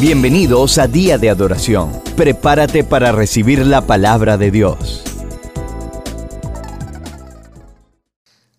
Bienvenidos 0.00 0.78
a 0.78 0.86
Día 0.86 1.18
de 1.18 1.28
Adoración. 1.28 2.00
Prepárate 2.16 2.84
para 2.84 3.10
recibir 3.10 3.66
la 3.66 3.84
palabra 3.84 4.38
de 4.38 4.52
Dios. 4.52 5.02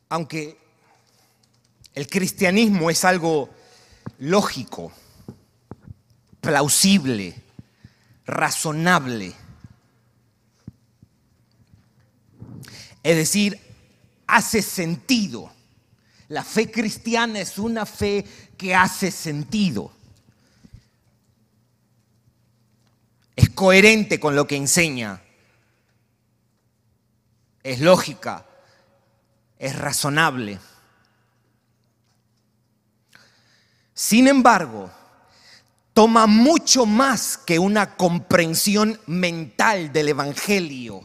Aunque 0.10 0.57
el 1.94 2.07
cristianismo 2.07 2.89
es 2.89 3.05
algo 3.05 3.49
lógico, 4.17 4.91
plausible, 6.41 7.33
razonable, 8.26 9.31
es 13.01 13.15
decir, 13.15 13.58
hace 14.28 14.62
sentido. 14.62 15.49
La 16.27 16.44
fe 16.44 16.70
cristiana 16.70 17.40
es 17.40 17.58
una 17.58 17.85
fe 17.85 18.26
que 18.58 18.76
hace 18.76 19.09
sentido. 19.09 19.94
Es 23.39 23.49
coherente 23.52 24.20
con 24.20 24.35
lo 24.35 24.45
que 24.45 24.57
enseña, 24.57 25.21
es 27.63 27.79
lógica, 27.79 28.45
es 29.57 29.79
razonable. 29.79 30.59
Sin 33.93 34.27
embargo, 34.27 34.91
toma 35.93 36.27
mucho 36.27 36.85
más 36.85 37.38
que 37.38 37.59
una 37.59 37.95
comprensión 37.95 38.99
mental 39.07 39.93
del 39.93 40.09
Evangelio 40.09 41.01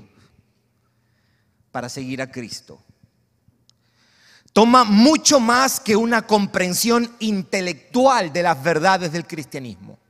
para 1.71 1.89
seguir 1.89 2.21
a 2.21 2.33
Cristo. 2.33 2.83
Toma 4.53 4.83
mucho 4.83 5.39
más 5.39 5.79
que 5.79 5.95
una 5.95 6.27
comprensión 6.27 7.15
intelectual 7.21 8.33
de 8.33 8.43
las 8.43 8.61
verdades 8.61 9.13
del 9.13 9.25
cristianismo. 9.25 10.01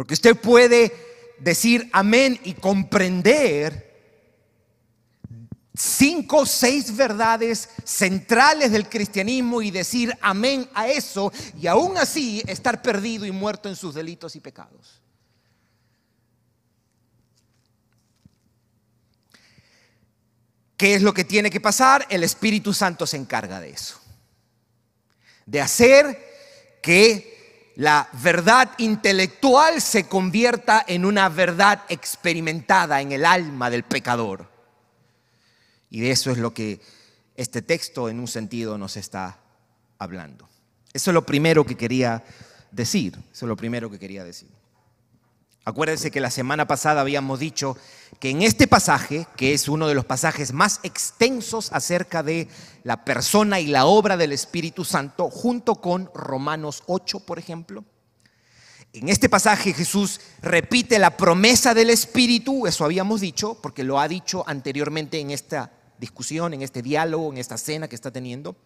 Porque 0.00 0.14
usted 0.14 0.34
puede 0.34 0.90
decir 1.40 1.90
amén 1.92 2.40
y 2.44 2.54
comprender 2.54 4.00
cinco 5.74 6.38
o 6.38 6.46
seis 6.46 6.96
verdades 6.96 7.68
centrales 7.84 8.72
del 8.72 8.88
cristianismo 8.88 9.60
y 9.60 9.70
decir 9.70 10.16
amén 10.22 10.66
a 10.72 10.88
eso 10.88 11.30
y 11.60 11.66
aún 11.66 11.98
así 11.98 12.42
estar 12.46 12.80
perdido 12.80 13.26
y 13.26 13.30
muerto 13.30 13.68
en 13.68 13.76
sus 13.76 13.94
delitos 13.94 14.36
y 14.36 14.40
pecados. 14.40 15.02
¿Qué 20.78 20.94
es 20.94 21.02
lo 21.02 21.12
que 21.12 21.24
tiene 21.24 21.50
que 21.50 21.60
pasar? 21.60 22.06
El 22.08 22.24
Espíritu 22.24 22.72
Santo 22.72 23.06
se 23.06 23.18
encarga 23.18 23.60
de 23.60 23.68
eso. 23.68 24.00
De 25.44 25.60
hacer 25.60 26.78
que 26.80 27.38
la 27.76 28.08
verdad 28.22 28.70
intelectual 28.78 29.80
se 29.80 30.08
convierta 30.08 30.84
en 30.86 31.04
una 31.04 31.28
verdad 31.28 31.82
experimentada 31.88 33.00
en 33.00 33.12
el 33.12 33.24
alma 33.24 33.70
del 33.70 33.84
pecador. 33.84 34.50
Y 35.88 36.00
de 36.00 36.10
eso 36.10 36.30
es 36.30 36.38
lo 36.38 36.54
que 36.54 36.80
este 37.36 37.62
texto 37.62 38.08
en 38.08 38.20
un 38.20 38.28
sentido 38.28 38.78
nos 38.78 38.96
está 38.96 39.38
hablando. 39.98 40.48
Eso 40.92 41.10
es 41.10 41.14
lo 41.14 41.24
primero 41.24 41.64
que 41.64 41.76
quería 41.76 42.24
decir. 42.70 43.14
Eso 43.32 43.46
es 43.46 43.48
lo 43.48 43.56
primero 43.56 43.90
que 43.90 43.98
quería 43.98 44.24
decir. 44.24 44.48
Acuérdense 45.64 46.10
que 46.10 46.20
la 46.20 46.30
semana 46.30 46.66
pasada 46.66 47.02
habíamos 47.02 47.38
dicho 47.38 47.76
que 48.18 48.30
en 48.30 48.42
este 48.42 48.66
pasaje, 48.66 49.26
que 49.36 49.52
es 49.52 49.68
uno 49.68 49.88
de 49.88 49.94
los 49.94 50.06
pasajes 50.06 50.52
más 50.52 50.80
extensos 50.82 51.70
acerca 51.72 52.22
de 52.22 52.48
la 52.82 53.04
persona 53.04 53.60
y 53.60 53.66
la 53.66 53.84
obra 53.84 54.16
del 54.16 54.32
Espíritu 54.32 54.84
Santo, 54.84 55.28
junto 55.28 55.76
con 55.76 56.10
Romanos 56.14 56.82
8, 56.86 57.20
por 57.20 57.38
ejemplo, 57.38 57.84
en 58.92 59.08
este 59.08 59.28
pasaje 59.28 59.72
Jesús 59.72 60.20
repite 60.42 60.98
la 60.98 61.16
promesa 61.16 61.74
del 61.74 61.90
Espíritu, 61.90 62.66
eso 62.66 62.84
habíamos 62.84 63.20
dicho, 63.20 63.56
porque 63.62 63.84
lo 63.84 64.00
ha 64.00 64.08
dicho 64.08 64.42
anteriormente 64.48 65.20
en 65.20 65.30
esta 65.30 65.72
discusión, 65.98 66.54
en 66.54 66.62
este 66.62 66.82
diálogo, 66.82 67.30
en 67.30 67.38
esta 67.38 67.58
cena 67.58 67.86
que 67.86 67.94
está 67.94 68.10
teniendo. 68.10 68.56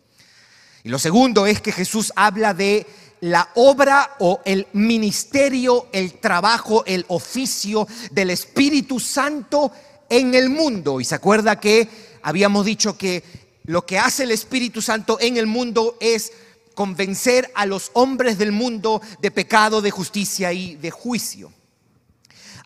Y 0.85 0.91
lo 0.91 0.99
segundo 0.99 1.47
es 1.47 1.61
que 1.61 1.73
Jesús 1.73 2.13
habla 2.15 2.55
de 2.55 2.87
la 3.25 3.49
obra 3.55 4.17
o 4.19 4.43
el 4.45 4.67
ministerio, 4.75 5.87
el 5.93 6.21
trabajo, 6.21 6.85
el 6.87 7.07
oficio 7.09 7.89
del 8.11 8.29
Espíritu 8.29 9.01
Santo 9.01 9.73
en 10.11 10.35
el 10.35 10.51
mundo. 10.51 11.01
Y 11.01 11.07
se 11.07 11.15
acuerda 11.15 11.59
que 11.59 11.89
habíamos 12.21 12.67
dicho 12.67 12.99
que 12.99 13.25
lo 13.65 13.87
que 13.87 13.99
hace 13.99 14.25
el 14.25 14.31
Espíritu 14.31 14.83
Santo 14.83 15.17
en 15.21 15.39
el 15.39 15.47
mundo 15.47 15.97
es 16.01 16.33
convencer 16.75 17.51
a 17.55 17.65
los 17.65 17.93
hombres 17.95 18.37
del 18.37 18.53
mundo 18.53 19.01
de 19.23 19.31
pecado, 19.31 19.81
de 19.81 19.91
justicia 19.91 20.53
y 20.53 20.75
de 20.77 20.91
juicio. 20.91 21.51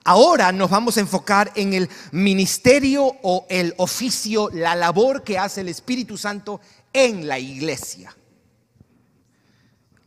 Ahora 0.02 0.50
nos 0.50 0.70
vamos 0.70 0.96
a 0.96 1.00
enfocar 1.00 1.52
en 1.54 1.72
el 1.72 1.88
ministerio 2.10 3.14
o 3.22 3.46
el 3.48 3.74
oficio, 3.76 4.50
la 4.52 4.74
labor 4.74 5.22
que 5.22 5.38
hace 5.38 5.60
el 5.60 5.68
Espíritu 5.68 6.16
Santo 6.18 6.60
en 6.92 7.28
la 7.28 7.38
iglesia 7.38 8.12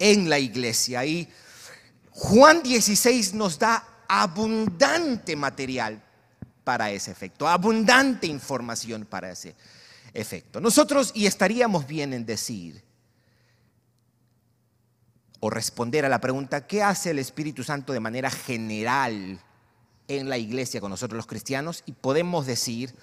en 0.01 0.29
la 0.29 0.39
iglesia. 0.39 1.05
Y 1.05 1.29
Juan 2.09 2.63
16 2.63 3.35
nos 3.35 3.59
da 3.59 4.03
abundante 4.09 5.35
material 5.35 6.03
para 6.63 6.91
ese 6.91 7.11
efecto, 7.11 7.47
abundante 7.47 8.25
información 8.25 9.05
para 9.05 9.31
ese 9.31 9.55
efecto. 10.13 10.59
Nosotros, 10.59 11.11
y 11.13 11.27
estaríamos 11.27 11.85
bien 11.87 12.13
en 12.13 12.25
decir, 12.25 12.83
o 15.39 15.49
responder 15.49 16.03
a 16.03 16.09
la 16.09 16.19
pregunta, 16.19 16.65
¿qué 16.65 16.81
hace 16.81 17.11
el 17.11 17.19
Espíritu 17.19 17.63
Santo 17.63 17.93
de 17.93 17.99
manera 17.99 18.31
general 18.31 19.39
en 20.07 20.29
la 20.29 20.37
iglesia 20.37 20.81
con 20.81 20.89
nosotros 20.89 21.17
los 21.17 21.27
cristianos? 21.27 21.83
Y 21.85 21.93
podemos 21.93 22.47
decir, 22.47 22.95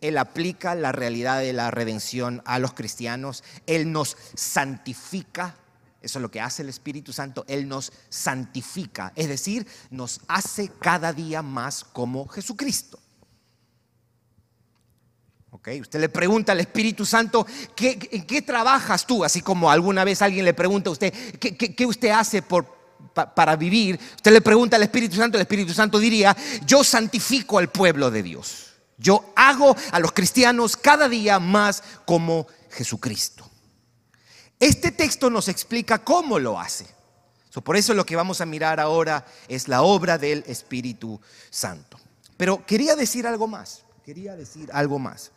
Él 0.00 0.18
aplica 0.18 0.76
la 0.76 0.92
realidad 0.92 1.40
de 1.40 1.52
la 1.52 1.72
redención 1.72 2.42
a 2.46 2.60
los 2.60 2.74
cristianos, 2.74 3.42
Él 3.66 3.90
nos 3.90 4.16
santifica 4.34 5.56
eso 6.04 6.18
es 6.18 6.22
lo 6.22 6.30
que 6.30 6.40
hace 6.40 6.62
el 6.62 6.68
Espíritu 6.68 7.12
Santo. 7.12 7.44
Él 7.48 7.66
nos 7.66 7.92
santifica, 8.08 9.12
es 9.16 9.28
decir, 9.28 9.66
nos 9.90 10.20
hace 10.28 10.70
cada 10.80 11.12
día 11.12 11.42
más 11.42 11.84
como 11.84 12.28
Jesucristo. 12.28 12.98
Okay. 15.50 15.80
Usted 15.80 16.00
le 16.00 16.10
pregunta 16.10 16.52
al 16.52 16.60
Espíritu 16.60 17.06
Santo, 17.06 17.46
¿en 17.78 18.26
qué 18.26 18.42
trabajas 18.42 19.06
tú? 19.06 19.24
Así 19.24 19.40
como 19.40 19.70
alguna 19.70 20.04
vez 20.04 20.20
alguien 20.20 20.44
le 20.44 20.52
pregunta 20.52 20.90
a 20.90 20.92
usted, 20.92 21.14
¿qué, 21.38 21.86
usted 21.86 22.10
hace 22.10 22.42
por, 22.42 22.66
para 23.34 23.56
vivir? 23.56 23.98
Usted 24.16 24.32
le 24.32 24.42
pregunta 24.42 24.76
al 24.76 24.82
Espíritu 24.82 25.16
Santo, 25.16 25.38
el 25.38 25.42
Espíritu 25.42 25.72
Santo 25.72 25.98
diría, 25.98 26.36
yo 26.66 26.84
santifico 26.84 27.58
al 27.58 27.70
pueblo 27.70 28.10
de 28.10 28.22
Dios. 28.22 28.74
Yo 28.98 29.32
hago 29.36 29.74
a 29.90 30.00
los 30.00 30.12
cristianos 30.12 30.76
cada 30.76 31.08
día 31.08 31.38
más 31.38 31.82
como 32.04 32.46
Jesucristo. 32.70 33.50
Este 34.60 34.90
texto 34.92 35.30
nos 35.30 35.48
explica 35.48 35.98
cómo 35.98 36.38
lo 36.38 36.58
hace. 36.58 36.86
por 37.62 37.76
eso 37.76 37.94
lo 37.94 38.04
que 38.04 38.16
vamos 38.16 38.40
a 38.40 38.46
mirar 38.46 38.80
ahora 38.80 39.24
es 39.48 39.68
la 39.68 39.82
obra 39.82 40.18
del 40.18 40.42
Espíritu 40.46 41.20
Santo. 41.50 41.98
Pero 42.36 42.64
quería 42.66 42.96
decir 42.96 43.26
algo 43.26 43.46
más, 43.46 43.84
quería 44.04 44.34
decir 44.34 44.70
algo 44.72 44.98
más. 44.98 45.30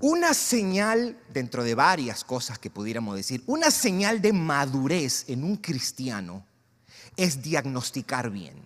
Una 0.00 0.34
señal, 0.34 1.16
dentro 1.32 1.62
de 1.62 1.76
varias 1.76 2.24
cosas 2.24 2.58
que 2.58 2.70
pudiéramos 2.70 3.14
decir, 3.14 3.44
una 3.46 3.70
señal 3.70 4.20
de 4.20 4.32
madurez 4.32 5.28
en 5.28 5.44
un 5.44 5.56
cristiano 5.58 6.44
es 7.16 7.40
diagnosticar 7.40 8.28
bien. 8.30 8.64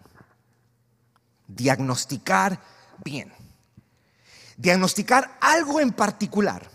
Diagnosticar 1.46 2.58
bien 3.04 3.30
diagnosticar 4.56 5.38
algo 5.40 5.80
en 5.80 5.92
particular. 5.92 6.70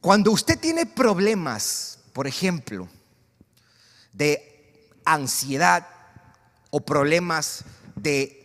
Cuando 0.00 0.30
usted 0.32 0.58
tiene 0.58 0.86
problemas, 0.86 1.98
por 2.12 2.26
ejemplo, 2.26 2.88
de 4.12 4.90
ansiedad 5.04 5.86
o 6.70 6.80
problemas 6.80 7.64
de 7.96 8.44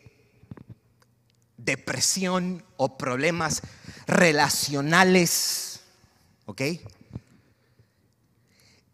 depresión 1.58 2.64
o 2.78 2.98
problemas 2.98 3.62
relacionales, 4.08 5.81
¿ok? 6.46 6.62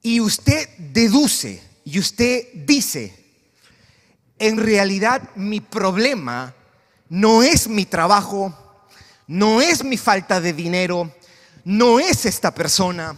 Y 0.02 0.20
usted 0.20 0.70
deduce 0.78 1.64
y 1.84 2.00
usted 2.00 2.48
dice, 2.66 3.25
en 4.40 4.58
realidad 4.58 5.30
mi 5.36 5.62
problema 5.62 6.54
no 7.10 7.44
es 7.44 7.68
mi 7.68 7.86
trabajo, 7.86 8.54
no 9.28 9.62
es 9.62 9.84
mi 9.84 9.98
falta 9.98 10.42
de 10.42 10.54
dinero, 10.54 11.12
no 11.64 12.00
es 12.00 12.26
esta 12.26 12.54
persona, 12.54 13.18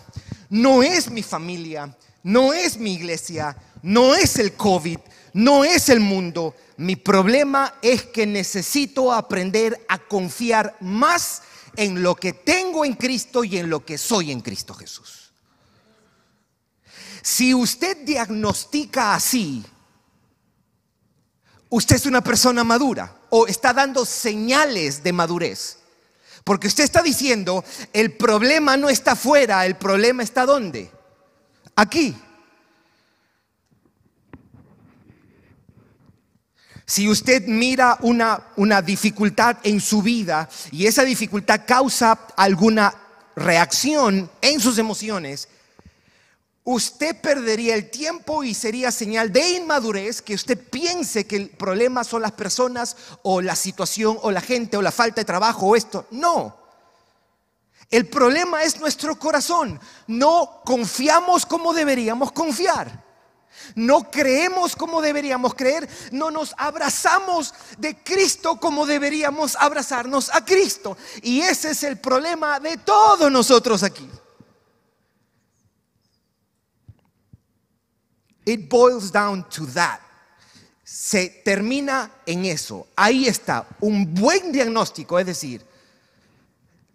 no 0.49 0.83
es 0.83 1.09
mi 1.09 1.23
familia, 1.23 1.95
no 2.23 2.53
es 2.53 2.77
mi 2.77 2.93
iglesia, 2.93 3.55
no 3.81 4.15
es 4.15 4.37
el 4.37 4.53
COVID, 4.53 4.99
no 5.33 5.63
es 5.63 5.89
el 5.89 5.99
mundo. 5.99 6.55
Mi 6.77 6.95
problema 6.95 7.75
es 7.81 8.03
que 8.03 8.25
necesito 8.25 9.11
aprender 9.11 9.85
a 9.87 9.97
confiar 9.97 10.75
más 10.79 11.41
en 11.75 12.01
lo 12.01 12.15
que 12.15 12.33
tengo 12.33 12.85
en 12.85 12.93
Cristo 12.93 13.43
y 13.43 13.57
en 13.57 13.69
lo 13.69 13.85
que 13.85 13.97
soy 13.97 14.31
en 14.31 14.41
Cristo 14.41 14.73
Jesús. 14.73 15.31
Si 17.21 17.53
usted 17.53 18.05
diagnostica 18.05 19.13
así, 19.13 19.63
usted 21.69 21.95
es 21.95 22.05
una 22.05 22.21
persona 22.23 22.63
madura 22.63 23.15
o 23.29 23.47
está 23.47 23.73
dando 23.73 24.05
señales 24.05 25.03
de 25.03 25.13
madurez. 25.13 25.79
Porque 26.43 26.67
usted 26.67 26.85
está 26.85 27.01
diciendo, 27.01 27.63
el 27.91 28.13
problema 28.13 28.77
no 28.77 28.89
está 28.89 29.11
afuera, 29.11 29.65
el 29.65 29.75
problema 29.75 30.23
está 30.23 30.45
¿dónde? 30.45 30.89
Aquí. 31.75 32.15
Si 36.85 37.09
usted 37.09 37.45
mira 37.47 37.97
una, 38.01 38.41
una 38.55 38.81
dificultad 38.81 39.57
en 39.63 39.81
su 39.81 40.01
vida 40.01 40.47
y 40.71 40.85
esa 40.85 41.03
dificultad 41.03 41.63
causa 41.67 42.17
alguna 42.37 42.95
reacción 43.35 44.31
en 44.41 44.61
sus 44.61 44.77
emociones, 44.77 45.49
usted 46.69 47.21
perdería 47.21 47.75
el 47.75 47.89
tiempo 47.89 48.43
y 48.43 48.53
sería 48.53 48.91
señal 48.91 49.31
de 49.31 49.51
inmadurez 49.51 50.21
que 50.21 50.35
usted 50.35 50.59
piense 50.69 51.25
que 51.25 51.37
el 51.37 51.49
problema 51.49 52.03
son 52.03 52.21
las 52.21 52.33
personas 52.33 52.97
o 53.23 53.41
la 53.41 53.55
situación 53.55 54.19
o 54.21 54.31
la 54.31 54.41
gente 54.41 54.75
o 54.75 54.81
la 54.81 54.91
falta 54.91 55.21
de 55.21 55.25
trabajo 55.25 55.67
o 55.67 55.75
esto. 55.77 56.07
No. 56.11 56.57
El 57.89 58.07
problema 58.07 58.63
es 58.63 58.81
nuestro 58.81 59.17
corazón. 59.17 59.79
No 60.07 60.61
confiamos 60.65 61.45
como 61.45 61.73
deberíamos 61.73 62.33
confiar 62.33 63.07
no 63.75 64.09
creemos 64.11 64.75
como 64.75 65.01
deberíamos 65.01 65.55
creer, 65.55 65.89
no 66.11 66.29
nos 66.31 66.53
abrazamos 66.57 67.53
de 67.77 68.01
Cristo 68.03 68.59
como 68.59 68.85
deberíamos 68.85 69.55
abrazarnos 69.55 70.29
a 70.33 70.45
Cristo. 70.45 70.95
Y 71.21 71.41
ese 71.41 71.71
es 71.71 71.83
el 71.83 71.97
problema 71.97 72.59
de 72.59 72.77
todos 72.77 73.31
nosotros 73.31 73.83
aquí. 73.83 74.07
It 78.47 78.69
boils 78.69 79.11
down 79.11 79.47
to 79.49 79.67
that. 79.67 79.99
Se 80.83 81.41
termina 81.43 82.11
en 82.25 82.45
eso. 82.45 82.87
Ahí 82.95 83.27
está, 83.27 83.67
un 83.81 84.13
buen 84.13 84.51
diagnóstico, 84.51 85.19
es 85.19 85.25
decir, 85.25 85.65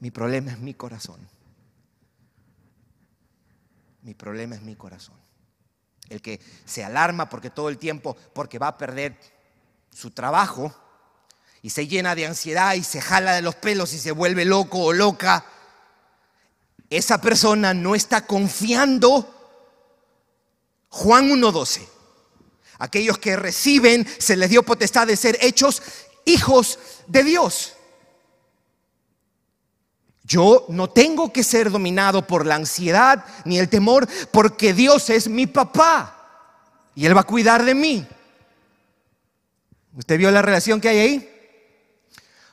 mi 0.00 0.10
problema 0.10 0.52
es 0.52 0.58
mi 0.58 0.74
corazón. 0.74 1.20
Mi 4.02 4.14
problema 4.14 4.56
es 4.56 4.62
mi 4.62 4.74
corazón 4.74 5.22
el 6.12 6.22
que 6.22 6.40
se 6.64 6.84
alarma 6.84 7.28
porque 7.28 7.50
todo 7.50 7.68
el 7.68 7.78
tiempo, 7.78 8.16
porque 8.32 8.58
va 8.58 8.68
a 8.68 8.78
perder 8.78 9.16
su 9.92 10.10
trabajo 10.10 10.74
y 11.62 11.70
se 11.70 11.86
llena 11.86 12.14
de 12.14 12.26
ansiedad 12.26 12.74
y 12.74 12.82
se 12.82 13.00
jala 13.00 13.34
de 13.34 13.42
los 13.42 13.54
pelos 13.54 13.92
y 13.94 13.98
se 13.98 14.12
vuelve 14.12 14.44
loco 14.44 14.78
o 14.78 14.92
loca, 14.92 15.44
esa 16.90 17.20
persona 17.20 17.72
no 17.72 17.94
está 17.94 18.26
confiando. 18.26 19.41
Juan 20.92 21.30
1.12. 21.30 21.88
Aquellos 22.78 23.18
que 23.18 23.34
reciben, 23.34 24.06
se 24.18 24.36
les 24.36 24.50
dio 24.50 24.62
potestad 24.62 25.06
de 25.06 25.16
ser 25.16 25.38
hechos 25.40 25.82
hijos 26.26 26.78
de 27.06 27.24
Dios. 27.24 27.72
Yo 30.22 30.66
no 30.68 30.90
tengo 30.90 31.32
que 31.32 31.44
ser 31.44 31.70
dominado 31.70 32.26
por 32.26 32.44
la 32.46 32.56
ansiedad 32.56 33.24
ni 33.44 33.58
el 33.58 33.68
temor 33.68 34.06
porque 34.30 34.74
Dios 34.74 35.08
es 35.10 35.28
mi 35.28 35.46
papá 35.46 36.90
y 36.94 37.06
Él 37.06 37.16
va 37.16 37.22
a 37.22 37.24
cuidar 37.24 37.64
de 37.64 37.74
mí. 37.74 38.06
¿Usted 39.96 40.18
vio 40.18 40.30
la 40.30 40.42
relación 40.42 40.80
que 40.80 40.88
hay 40.88 40.98
ahí? 40.98 41.64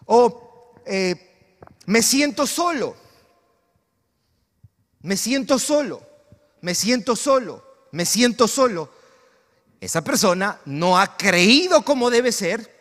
O 0.06 0.76
eh, 0.86 1.52
me 1.88 2.02
siento 2.02 2.48
solo, 2.48 2.96
me 5.02 5.18
siento 5.18 5.60
solo, 5.60 6.02
me 6.62 6.74
siento 6.74 7.16
solo, 7.16 7.69
me 7.92 8.06
siento 8.06 8.48
solo. 8.48 8.92
Esa 9.82 10.04
persona 10.04 10.60
no 10.66 11.00
ha 11.00 11.16
creído 11.16 11.84
como 11.84 12.10
debe 12.10 12.32
ser 12.32 12.78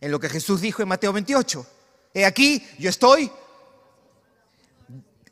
en 0.00 0.10
lo 0.10 0.18
que 0.18 0.28
Jesús 0.28 0.60
dijo 0.60 0.82
en 0.82 0.88
Mateo 0.88 1.12
28 1.12 1.66
He 2.14 2.26
aquí, 2.26 2.66
yo 2.78 2.90
estoy, 2.90 3.30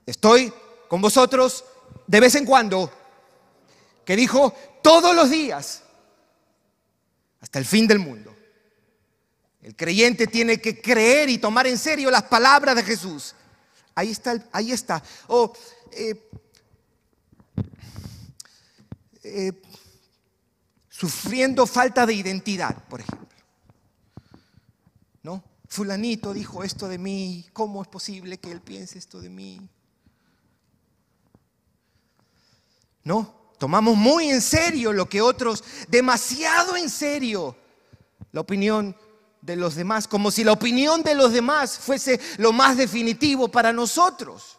estoy 0.06 0.52
con 0.88 1.02
vosotros 1.02 1.64
de 2.06 2.20
vez 2.20 2.34
en 2.34 2.46
cuando, 2.46 2.90
que 4.04 4.16
dijo 4.16 4.54
todos 4.82 5.14
los 5.14 5.28
días, 5.30 5.82
hasta 7.40 7.58
el 7.58 7.64
fin 7.66 7.86
del 7.86 7.98
mundo. 7.98 8.34
El 9.62 9.76
creyente 9.76 10.26
tiene 10.26 10.60
que 10.60 10.80
creer 10.80 11.28
y 11.28 11.38
tomar 11.38 11.66
en 11.66 11.76
serio 11.76 12.10
las 12.10 12.22
palabras 12.22 12.74
de 12.76 12.82
Jesús. 12.82 13.34
Ahí 13.94 14.10
está, 14.10 14.42
ahí 14.52 14.72
está. 14.72 15.02
O 15.26 15.52
eh, 15.92 16.30
eh, 19.32 19.62
sufriendo 20.88 21.66
falta 21.66 22.04
de 22.06 22.14
identidad, 22.14 22.84
por 22.88 23.00
ejemplo. 23.00 23.28
¿No? 25.22 25.42
fulanito 25.70 26.34
dijo 26.34 26.64
esto 26.64 26.88
de 26.88 26.98
mí, 26.98 27.46
¿cómo 27.52 27.80
es 27.80 27.88
posible 27.88 28.38
que 28.38 28.50
él 28.50 28.60
piense 28.60 28.98
esto 28.98 29.20
de 29.20 29.30
mí? 29.30 29.60
No, 33.04 33.52
tomamos 33.56 33.96
muy 33.96 34.30
en 34.30 34.42
serio 34.42 34.92
lo 34.92 35.08
que 35.08 35.22
otros, 35.22 35.62
demasiado 35.88 36.76
en 36.76 36.90
serio, 36.90 37.56
la 38.32 38.40
opinión 38.40 38.96
de 39.40 39.54
los 39.54 39.76
demás, 39.76 40.08
como 40.08 40.32
si 40.32 40.42
la 40.42 40.52
opinión 40.52 41.02
de 41.04 41.14
los 41.14 41.32
demás 41.32 41.78
fuese 41.78 42.20
lo 42.38 42.52
más 42.52 42.76
definitivo 42.76 43.48
para 43.48 43.72
nosotros. 43.72 44.58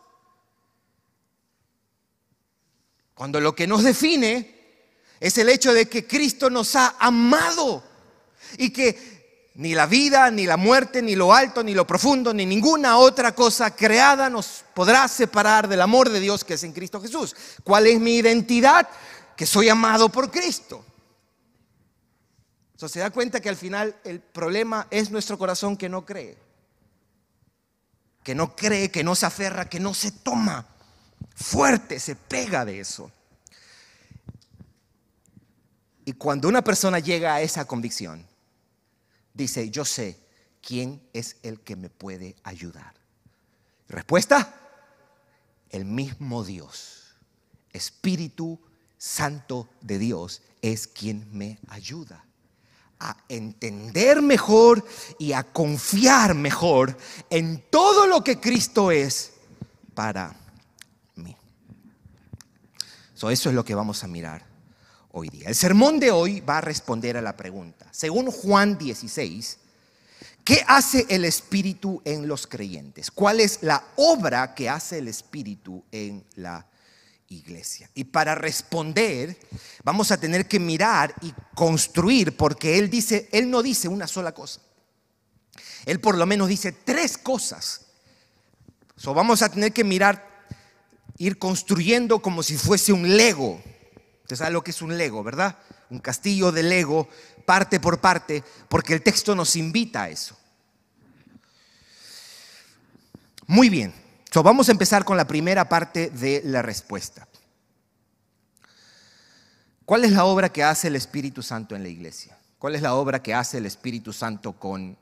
Cuando 3.14 3.42
lo 3.42 3.54
que 3.54 3.68
nos 3.68 3.84
define 3.84 4.61
es 5.22 5.38
el 5.38 5.50
hecho 5.50 5.72
de 5.72 5.88
que 5.88 6.08
Cristo 6.08 6.50
nos 6.50 6.76
ha 6.76 6.96
amado 7.00 7.84
y 8.58 8.72
que 8.72 9.52
ni 9.54 9.76
la 9.76 9.86
vida, 9.86 10.32
ni 10.32 10.48
la 10.48 10.58
muerte, 10.58 11.00
ni 11.04 11.16
lo 11.16 11.32
alto, 11.32 11.64
ni 11.64 11.76
lo 11.76 11.86
profundo, 11.86 12.34
ni 12.34 12.44
ninguna 12.44 12.98
otra 12.98 13.36
cosa 13.36 13.76
creada 13.76 14.32
nos 14.32 14.66
podrá 14.74 15.08
separar 15.08 15.68
del 15.68 15.82
amor 15.82 16.10
de 16.10 16.20
Dios 16.20 16.44
que 16.44 16.56
es 16.56 16.64
en 16.64 16.74
Cristo 16.74 17.00
Jesús. 17.00 17.36
¿Cuál 17.64 17.86
es 17.86 18.00
mi 18.00 18.16
identidad? 18.16 18.90
Que 19.38 19.46
soy 19.46 19.70
amado 19.70 20.10
por 20.10 20.32
Cristo. 20.32 20.84
Entonces 22.74 22.94
se 22.94 23.00
da 23.02 23.12
cuenta 23.12 23.40
que 23.40 23.50
al 23.50 23.58
final 23.58 23.96
el 24.04 24.22
problema 24.22 24.88
es 24.90 25.12
nuestro 25.12 25.38
corazón 25.38 25.78
que 25.78 25.88
no 25.88 26.04
cree. 26.04 26.36
Que 28.24 28.34
no 28.34 28.56
cree, 28.56 28.90
que 28.90 29.04
no 29.04 29.14
se 29.14 29.28
aferra, 29.28 29.70
que 29.70 29.80
no 29.80 29.94
se 29.94 30.10
toma 30.10 30.66
fuerte, 31.36 32.00
se 32.00 32.16
pega 32.16 32.66
de 32.66 32.80
eso. 32.80 33.12
Y 36.12 36.16
cuando 36.16 36.50
una 36.50 36.62
persona 36.62 37.00
llega 37.00 37.36
a 37.36 37.42
esa 37.42 37.64
convicción, 37.64 38.28
dice, 39.34 39.70
yo 39.70 39.86
sé 39.86 40.20
quién 40.62 41.02
es 41.14 41.38
el 41.42 41.62
que 41.62 41.78
me 41.78 41.90
puede 41.90 42.36
ayudar. 42.44 42.94
Respuesta, 43.88 44.54
el 45.70 45.86
mismo 45.86 46.44
Dios, 46.44 47.16
Espíritu 47.72 48.60
Santo 48.98 49.70
de 49.80 50.00
Dios, 50.00 50.42
es 50.62 50.86
quien 50.86 51.30
me 51.32 51.60
ayuda 51.70 52.26
a 53.00 53.16
entender 53.30 54.22
mejor 54.22 54.86
y 55.18 55.32
a 55.32 55.44
confiar 55.44 56.36
mejor 56.36 56.98
en 57.30 57.64
todo 57.70 58.06
lo 58.06 58.22
que 58.22 58.38
Cristo 58.38 58.92
es 58.92 59.32
para 59.94 60.36
mí. 61.16 61.38
eso 63.16 63.30
es 63.32 63.46
lo 63.46 63.64
que 63.64 63.76
vamos 63.76 64.04
a 64.04 64.08
mirar 64.08 64.51
hoy 65.14 65.30
día. 65.30 65.48
El 65.48 65.56
sermón 65.56 66.00
de 66.00 66.12
hoy 66.12 66.40
va 66.42 66.60
a 66.60 66.62
responder 66.62 67.18
a 67.18 67.22
la 67.22 67.36
pregunta. 67.36 67.88
Según 67.92 68.32
Juan 68.32 68.78
16, 68.78 69.58
¿qué 70.44 70.64
hace 70.68 71.06
el 71.10 71.26
Espíritu 71.26 72.02
en 72.06 72.28
los 72.28 72.48
creyentes? 72.48 73.12
¿Cuál 73.12 73.40
es 73.40 73.60
la 73.62 73.84
obra 73.98 74.54
que 74.56 74.70
hace 74.70 75.00
el 75.00 75.08
Espíritu 75.08 75.84
en 75.92 76.24
la 76.36 76.66
iglesia? 77.28 77.90
Y 77.94 78.06
para 78.06 78.36
responder, 78.36 79.38
vamos 79.84 80.12
a 80.12 80.20
tener 80.20 80.48
que 80.48 80.60
mirar 80.60 81.14
y 81.22 81.34
construir, 81.56 82.38
porque 82.38 82.78
Él 82.78 82.90
dice, 82.90 83.28
Él 83.32 83.50
no 83.50 83.62
dice 83.62 83.88
una 83.88 84.08
sola 84.08 84.34
cosa. 84.34 84.62
Él 85.86 86.00
por 86.00 86.18
lo 86.18 86.26
menos 86.26 86.48
dice 86.48 86.72
tres 86.72 87.18
cosas. 87.18 87.88
So, 88.96 89.14
vamos 89.14 89.42
a 89.42 89.50
tener 89.50 89.74
que 89.74 89.84
mirar, 89.84 90.46
ir 91.18 91.40
construyendo 91.40 92.22
como 92.22 92.44
si 92.44 92.56
fuese 92.56 92.94
un 92.94 93.18
Lego 93.18 93.62
Usted 94.32 94.46
sabe 94.46 94.54
lo 94.54 94.64
que 94.64 94.72
es 94.72 94.82
un 94.82 94.98
Lego, 94.98 95.26
¿verdad? 95.26 95.58
Un 95.90 96.00
castillo 96.00 96.54
de 96.54 96.64
Lego, 96.64 97.10
parte 97.46 97.82
por 97.82 98.00
parte, 98.00 98.46
porque 98.70 98.94
el 98.94 99.02
texto 99.02 99.36
nos 99.36 99.58
invita 99.58 100.04
a 100.04 100.10
eso. 100.10 100.38
Muy 103.46 103.68
bien, 103.68 103.94
vamos 104.42 104.70
a 104.70 104.72
empezar 104.72 105.04
con 105.04 105.18
la 105.18 105.28
primera 105.28 105.68
parte 105.68 106.12
de 106.12 106.42
la 106.46 106.62
respuesta. 106.62 107.28
¿Cuál 109.84 110.06
es 110.06 110.14
la 110.14 110.24
obra 110.24 110.48
que 110.48 110.64
hace 110.64 110.88
el 110.88 110.96
Espíritu 110.96 111.44
Santo 111.44 111.76
en 111.76 111.84
la 111.84 111.90
iglesia? 111.90 112.38
¿Cuál 112.58 112.76
es 112.76 112.82
la 112.82 112.94
obra 112.94 113.22
que 113.22 113.34
hace 113.34 113.58
el 113.58 113.66
Espíritu 113.66 114.14
Santo 114.14 114.54
con 114.54 114.98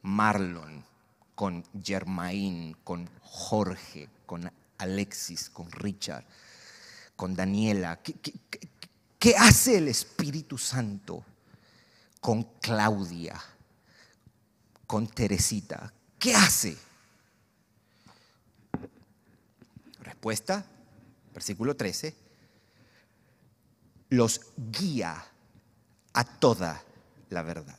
Marlon, 0.00 0.82
con 1.34 1.62
Germain, 1.84 2.78
con 2.82 3.10
Jorge, 3.20 4.08
con 4.24 4.50
Alexis, 4.78 5.50
con 5.50 5.70
Richard, 5.70 6.24
con 7.22 7.36
Daniela? 7.36 8.00
¿Qué, 8.02 9.36
hace 9.36 9.78
el 9.78 9.86
Espíritu 9.86 10.58
Santo 10.58 11.24
con 12.20 12.42
Claudia, 12.60 13.40
con 14.88 15.06
Teresita? 15.06 15.94
¿Qué 16.18 16.34
hace? 16.34 16.76
Respuesta, 20.00 20.66
versículo 21.32 21.76
13, 21.76 22.12
los 24.08 24.40
guía 24.56 25.24
a 26.14 26.24
toda 26.24 26.82
la 27.30 27.42
verdad. 27.42 27.78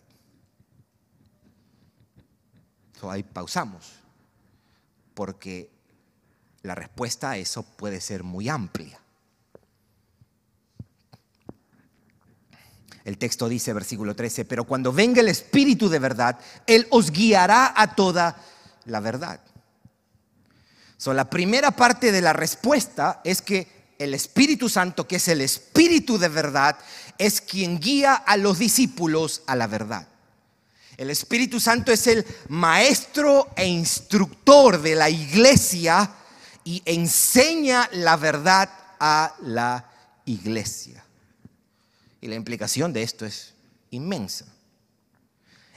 ahí 3.10 3.24
pausamos, 3.24 3.92
porque 5.14 5.70
la 6.62 6.76
respuesta 6.76 7.32
a 7.32 7.38
eso 7.38 7.64
puede 7.64 8.00
ser 8.00 8.24
muy 8.24 8.48
amplia. 8.48 9.03
El 13.06 13.18
texto 13.18 13.50
dice, 13.50 13.74
versículo 13.74 14.16
13, 14.16 14.46
pero 14.46 14.64
cuando 14.64 14.94
venga 14.94 15.20
el 15.20 15.28
Espíritu 15.28 15.90
de 15.90 16.00
verdad, 16.00 16.40
Él 16.66 16.88
os 16.90 17.12
guiará 17.12 17.74
a 17.76 17.96
toda 17.96 18.38
la 18.86 19.00
verdad. 19.02 19.42
So, 20.98 21.14
la 21.14 21.30
primera 21.30 21.72
parte 21.72 22.14
de 22.14 22.22
la 22.22 22.32
respuesta 22.32 23.20
es 23.26 23.42
que 23.42 23.68
el 24.00 24.14
Espíritu 24.14 24.70
Santo, 24.70 25.06
que 25.06 25.18
es 25.18 25.28
el 25.28 25.42
Espíritu 25.42 26.18
de 26.18 26.30
verdad, 26.30 26.78
es 27.18 27.42
quien 27.42 27.80
guía 27.80 28.14
a 28.14 28.38
los 28.38 28.60
discípulos 28.60 29.44
a 29.48 29.56
la 29.56 29.68
verdad. 29.68 30.08
El 30.96 31.10
Espíritu 31.10 31.60
Santo 31.60 31.92
es 31.92 32.08
el 32.08 32.26
maestro 32.50 33.50
e 33.56 33.68
instructor 33.68 34.82
de 34.82 34.96
la 34.96 35.10
iglesia 35.10 36.10
y 36.64 36.82
enseña 36.86 37.90
la 37.94 38.16
verdad 38.16 38.70
a 39.00 39.36
la 39.42 39.90
iglesia. 40.26 41.03
Y 42.24 42.28
la 42.28 42.36
implicación 42.36 42.94
de 42.94 43.04
esto 43.04 43.26
es 43.26 43.54
inmensa. 43.92 44.46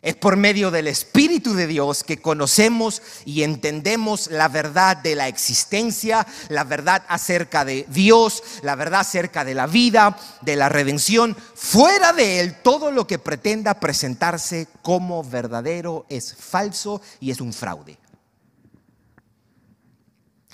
Es 0.00 0.14
por 0.14 0.36
medio 0.36 0.70
del 0.70 0.86
Espíritu 0.86 1.54
de 1.54 1.66
Dios 1.66 2.04
que 2.04 2.18
conocemos 2.18 3.02
y 3.24 3.42
entendemos 3.42 4.30
la 4.30 4.46
verdad 4.46 4.96
de 4.96 5.16
la 5.16 5.26
existencia, 5.26 6.24
la 6.48 6.62
verdad 6.62 7.02
acerca 7.08 7.64
de 7.64 7.84
Dios, 7.88 8.44
la 8.62 8.76
verdad 8.76 9.00
acerca 9.00 9.44
de 9.44 9.54
la 9.54 9.66
vida, 9.66 10.16
de 10.42 10.54
la 10.54 10.68
redención. 10.68 11.36
Fuera 11.56 12.12
de 12.12 12.38
Él, 12.38 12.62
todo 12.62 12.92
lo 12.92 13.08
que 13.08 13.18
pretenda 13.18 13.80
presentarse 13.80 14.68
como 14.82 15.24
verdadero 15.24 16.06
es 16.08 16.32
falso 16.32 17.02
y 17.18 17.32
es 17.32 17.40
un 17.40 17.52
fraude. 17.52 17.98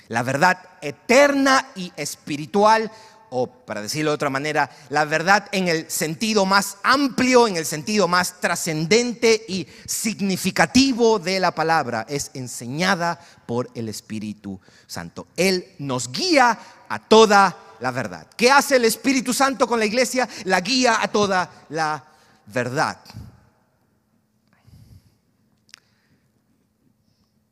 La 0.07 0.23
verdad 0.23 0.57
eterna 0.81 1.71
y 1.75 1.93
espiritual 1.95 2.91
o 3.35 3.47
para 3.47 3.81
decirlo 3.81 4.11
de 4.11 4.15
otra 4.15 4.29
manera, 4.29 4.69
la 4.89 5.05
verdad 5.05 5.47
en 5.51 5.67
el 5.67 5.89
sentido 5.89 6.45
más 6.45 6.77
amplio, 6.83 7.47
en 7.47 7.57
el 7.57 7.65
sentido 7.65 8.07
más 8.07 8.39
trascendente 8.39 9.43
y 9.47 9.67
significativo 9.87 11.17
de 11.17 11.39
la 11.39 11.49
palabra, 11.49 12.05
es 12.07 12.29
enseñada 12.35 13.19
por 13.47 13.71
el 13.73 13.89
Espíritu 13.89 14.61
Santo. 14.85 15.25
Él 15.35 15.65
nos 15.79 16.11
guía 16.11 16.59
a 16.87 16.99
toda 16.99 17.57
la 17.79 17.89
verdad. 17.89 18.27
¿Qué 18.37 18.51
hace 18.51 18.75
el 18.75 18.85
Espíritu 18.85 19.33
Santo 19.33 19.67
con 19.67 19.79
la 19.79 19.85
iglesia? 19.85 20.29
La 20.43 20.61
guía 20.61 21.01
a 21.01 21.07
toda 21.07 21.65
la 21.69 22.05
verdad. 22.45 22.99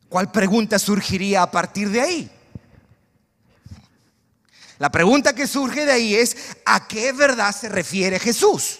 ¿Cuál 0.08 0.32
pregunta 0.32 0.78
surgiría 0.78 1.42
a 1.42 1.50
partir 1.50 1.90
de 1.90 2.02
ahí? 2.02 2.32
La 4.82 4.92
pregunta 4.92 5.36
que 5.36 5.46
surge 5.46 5.86
de 5.86 5.92
ahí 5.92 6.16
es, 6.16 6.36
¿a 6.66 6.88
qué 6.88 7.12
verdad 7.12 7.56
se 7.56 7.70
refiere 7.70 8.18
Jesús? 8.18 8.80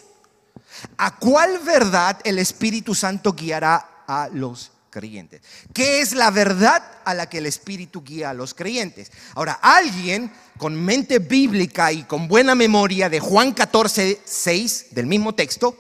¿A 0.98 1.16
cuál 1.20 1.60
verdad 1.60 2.20
el 2.24 2.40
Espíritu 2.40 2.96
Santo 2.96 3.34
guiará 3.34 4.06
a 4.08 4.28
los 4.34 4.72
creyentes? 4.90 5.44
¿Qué 5.72 6.02
es 6.02 6.14
la 6.14 6.32
verdad 6.32 6.82
a 7.06 7.14
la 7.14 7.30
que 7.30 7.38
el 7.38 7.46
Espíritu 7.46 8.02
guía 8.04 8.32
a 8.32 8.34
los 8.34 8.56
creyentes? 8.56 9.12
Ahora, 9.36 9.60
alguien 9.62 10.34
con 10.58 10.74
mente 10.74 11.20
bíblica 11.20 11.92
y 11.92 12.02
con 12.06 12.28
buena 12.28 12.56
memoria 12.56 13.08
de 13.08 13.20
Juan 13.20 13.52
14, 13.52 14.24
6, 14.26 14.88
del 14.90 15.06
mismo 15.06 15.36
texto, 15.36 15.78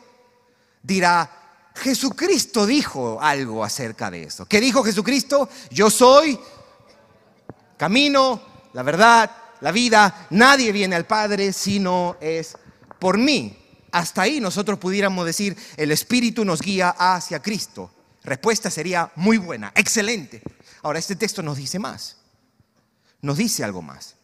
dirá, 0.84 1.72
Jesucristo 1.74 2.68
dijo 2.68 3.20
algo 3.20 3.63
acerca 3.63 4.12
de 4.12 4.25
eso. 4.25 4.46
¿Qué 4.46 4.62
dijo 4.62 4.84
Jesucristo? 4.84 5.50
Yo 5.72 5.90
soy 5.90 6.40
camino, 7.75 8.70
la 8.74 8.84
verdad 8.84 9.40
la 9.62 9.72
vida, 9.72 10.27
nadie 10.32 10.72
viene 10.72 10.96
al 10.96 11.06
Padre 11.06 11.53
si 11.53 11.80
no 11.80 12.18
es 12.20 12.58
por 13.00 13.18
mí. 13.18 13.58
Hasta 13.91 14.24
ahí 14.24 14.39
nosotros 14.39 14.80
pudiéramos 14.80 15.25
decir, 15.25 15.56
el 15.77 15.91
Espíritu 15.91 16.44
nos 16.44 16.62
guía 16.62 16.89
hacia 16.98 17.41
Cristo. 17.41 17.91
Respuesta 18.24 18.70
sería 18.70 19.12
muy 19.15 19.38
buena, 19.38 19.72
excelente. 19.75 20.41
Ahora, 20.84 21.00
este 21.00 21.15
texto 21.15 21.41
nos 21.41 21.58
dice 21.58 21.80
más. 21.80 22.18
Nos 23.22 23.38
dice 23.38 23.63
algo 23.63 23.82
más. 23.82 24.15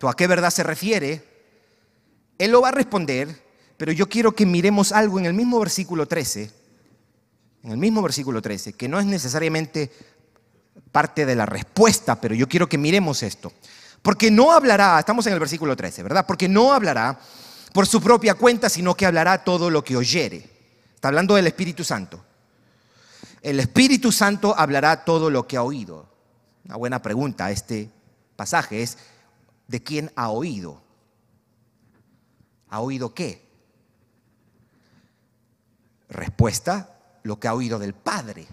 ¿A 0.00 0.14
qué 0.14 0.26
verdad 0.26 0.50
se 0.50 0.62
refiere? 0.62 1.24
Él 2.38 2.50
lo 2.50 2.60
va 2.60 2.68
a 2.68 2.72
responder, 2.72 3.44
pero 3.76 3.92
yo 3.92 4.08
quiero 4.08 4.32
que 4.32 4.46
miremos 4.46 4.92
algo 4.92 5.18
en 5.18 5.26
el 5.26 5.34
mismo 5.34 5.58
versículo 5.58 6.06
13, 6.06 6.50
en 7.64 7.70
el 7.70 7.78
mismo 7.78 8.02
versículo 8.02 8.40
13, 8.40 8.74
que 8.74 8.88
no 8.88 9.00
es 9.00 9.06
necesariamente 9.06 9.90
parte 10.92 11.26
de 11.26 11.34
la 11.34 11.46
respuesta, 11.46 12.20
pero 12.20 12.34
yo 12.34 12.48
quiero 12.48 12.68
que 12.68 12.78
miremos 12.78 13.22
esto. 13.22 13.52
Porque 14.02 14.30
no 14.30 14.52
hablará, 14.52 14.98
estamos 14.98 15.26
en 15.26 15.32
el 15.32 15.40
versículo 15.40 15.76
13, 15.76 16.02
¿verdad? 16.02 16.26
Porque 16.26 16.48
no 16.48 16.72
hablará 16.72 17.18
por 17.72 17.86
su 17.86 18.00
propia 18.00 18.34
cuenta, 18.34 18.68
sino 18.68 18.94
que 18.94 19.06
hablará 19.06 19.44
todo 19.44 19.70
lo 19.70 19.84
que 19.84 19.96
oyere. 19.96 20.48
Está 20.94 21.08
hablando 21.08 21.34
del 21.34 21.46
Espíritu 21.46 21.84
Santo. 21.84 22.24
El 23.42 23.60
Espíritu 23.60 24.10
Santo 24.10 24.54
hablará 24.56 25.04
todo 25.04 25.30
lo 25.30 25.46
que 25.46 25.56
ha 25.56 25.62
oído. 25.62 26.08
Una 26.64 26.76
buena 26.76 27.02
pregunta 27.02 27.50
este 27.50 27.90
pasaje 28.36 28.82
es, 28.82 28.98
¿de 29.66 29.82
quién 29.82 30.10
ha 30.16 30.30
oído? 30.30 30.82
¿Ha 32.70 32.80
oído 32.80 33.14
qué? 33.14 33.46
Respuesta, 36.08 36.98
lo 37.22 37.38
que 37.38 37.48
ha 37.48 37.54
oído 37.54 37.78
del 37.78 37.94
Padre. 37.94 38.46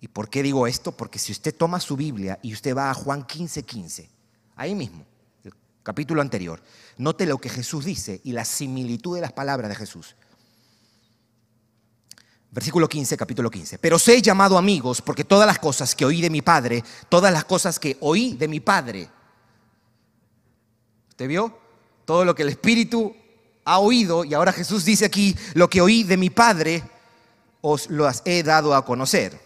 ¿Y 0.00 0.08
por 0.08 0.28
qué 0.28 0.42
digo 0.42 0.66
esto? 0.66 0.92
Porque 0.92 1.18
si 1.18 1.32
usted 1.32 1.54
toma 1.54 1.80
su 1.80 1.96
Biblia 1.96 2.38
y 2.42 2.52
usted 2.52 2.76
va 2.76 2.90
a 2.90 2.94
Juan 2.94 3.24
15, 3.24 3.62
15, 3.62 4.10
ahí 4.56 4.74
mismo, 4.74 5.04
el 5.44 5.52
capítulo 5.82 6.20
anterior, 6.20 6.62
note 6.98 7.26
lo 7.26 7.38
que 7.38 7.48
Jesús 7.48 7.84
dice 7.84 8.20
y 8.24 8.32
la 8.32 8.44
similitud 8.44 9.14
de 9.14 9.22
las 9.22 9.32
palabras 9.32 9.68
de 9.68 9.76
Jesús. 9.76 10.14
Versículo 12.50 12.88
15, 12.88 13.16
capítulo 13.16 13.50
15. 13.50 13.78
Pero 13.78 13.96
os 13.96 14.08
he 14.08 14.22
llamado 14.22 14.56
amigos 14.56 15.02
porque 15.02 15.24
todas 15.24 15.46
las 15.46 15.58
cosas 15.58 15.94
que 15.94 16.04
oí 16.04 16.20
de 16.20 16.30
mi 16.30 16.42
Padre, 16.42 16.84
todas 17.08 17.32
las 17.32 17.44
cosas 17.44 17.78
que 17.78 17.96
oí 18.00 18.34
de 18.34 18.48
mi 18.48 18.60
Padre, 18.60 19.08
¿usted 21.10 21.28
vio? 21.28 21.58
Todo 22.04 22.24
lo 22.24 22.34
que 22.34 22.42
el 22.42 22.48
Espíritu 22.48 23.14
ha 23.64 23.78
oído 23.78 24.24
y 24.24 24.32
ahora 24.32 24.52
Jesús 24.52 24.84
dice 24.84 25.04
aquí, 25.04 25.36
lo 25.54 25.68
que 25.68 25.80
oí 25.80 26.04
de 26.04 26.16
mi 26.16 26.30
Padre, 26.30 26.82
os 27.60 27.90
lo 27.90 28.08
he 28.24 28.42
dado 28.42 28.74
a 28.74 28.84
conocer. 28.84 29.45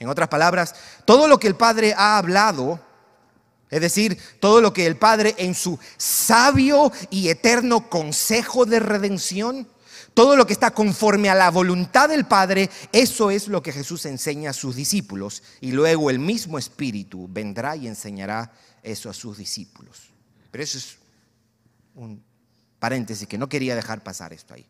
En 0.00 0.08
otras 0.08 0.28
palabras, 0.28 0.74
todo 1.04 1.28
lo 1.28 1.38
que 1.38 1.46
el 1.46 1.54
Padre 1.54 1.94
ha 1.94 2.16
hablado, 2.16 2.80
es 3.68 3.82
decir, 3.82 4.18
todo 4.40 4.62
lo 4.62 4.72
que 4.72 4.86
el 4.86 4.96
Padre 4.96 5.34
en 5.36 5.54
su 5.54 5.78
sabio 5.98 6.90
y 7.10 7.28
eterno 7.28 7.90
consejo 7.90 8.64
de 8.64 8.80
redención, 8.80 9.68
todo 10.14 10.36
lo 10.36 10.46
que 10.46 10.54
está 10.54 10.70
conforme 10.70 11.28
a 11.28 11.34
la 11.34 11.50
voluntad 11.50 12.08
del 12.08 12.24
Padre, 12.24 12.70
eso 12.92 13.30
es 13.30 13.46
lo 13.46 13.62
que 13.62 13.72
Jesús 13.72 14.06
enseña 14.06 14.50
a 14.50 14.54
sus 14.54 14.74
discípulos. 14.74 15.42
Y 15.60 15.72
luego 15.72 16.08
el 16.08 16.18
mismo 16.18 16.58
Espíritu 16.58 17.28
vendrá 17.30 17.76
y 17.76 17.86
enseñará 17.86 18.52
eso 18.82 19.10
a 19.10 19.14
sus 19.14 19.36
discípulos. 19.36 20.08
Pero 20.50 20.64
eso 20.64 20.78
es 20.78 20.96
un 21.94 22.24
paréntesis 22.78 23.28
que 23.28 23.38
no 23.38 23.50
quería 23.50 23.76
dejar 23.76 24.02
pasar 24.02 24.32
esto 24.32 24.54
ahí. 24.54 24.66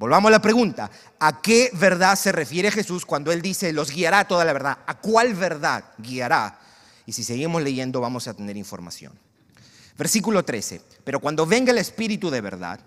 Volvamos 0.00 0.30
a 0.30 0.32
la 0.32 0.40
pregunta, 0.40 0.90
¿a 1.18 1.42
qué 1.42 1.70
verdad 1.74 2.16
se 2.16 2.32
refiere 2.32 2.70
Jesús 2.70 3.04
cuando 3.04 3.32
Él 3.32 3.42
dice, 3.42 3.70
los 3.70 3.90
guiará 3.90 4.26
toda 4.26 4.46
la 4.46 4.54
verdad? 4.54 4.78
¿A 4.86 4.98
cuál 4.98 5.34
verdad 5.34 5.84
guiará? 5.98 6.58
Y 7.04 7.12
si 7.12 7.22
seguimos 7.22 7.62
leyendo 7.62 8.00
vamos 8.00 8.26
a 8.26 8.32
tener 8.32 8.56
información. 8.56 9.12
Versículo 9.98 10.42
13, 10.42 10.80
pero 11.04 11.20
cuando 11.20 11.44
venga 11.44 11.70
el 11.70 11.76
Espíritu 11.76 12.30
de 12.30 12.40
verdad, 12.40 12.80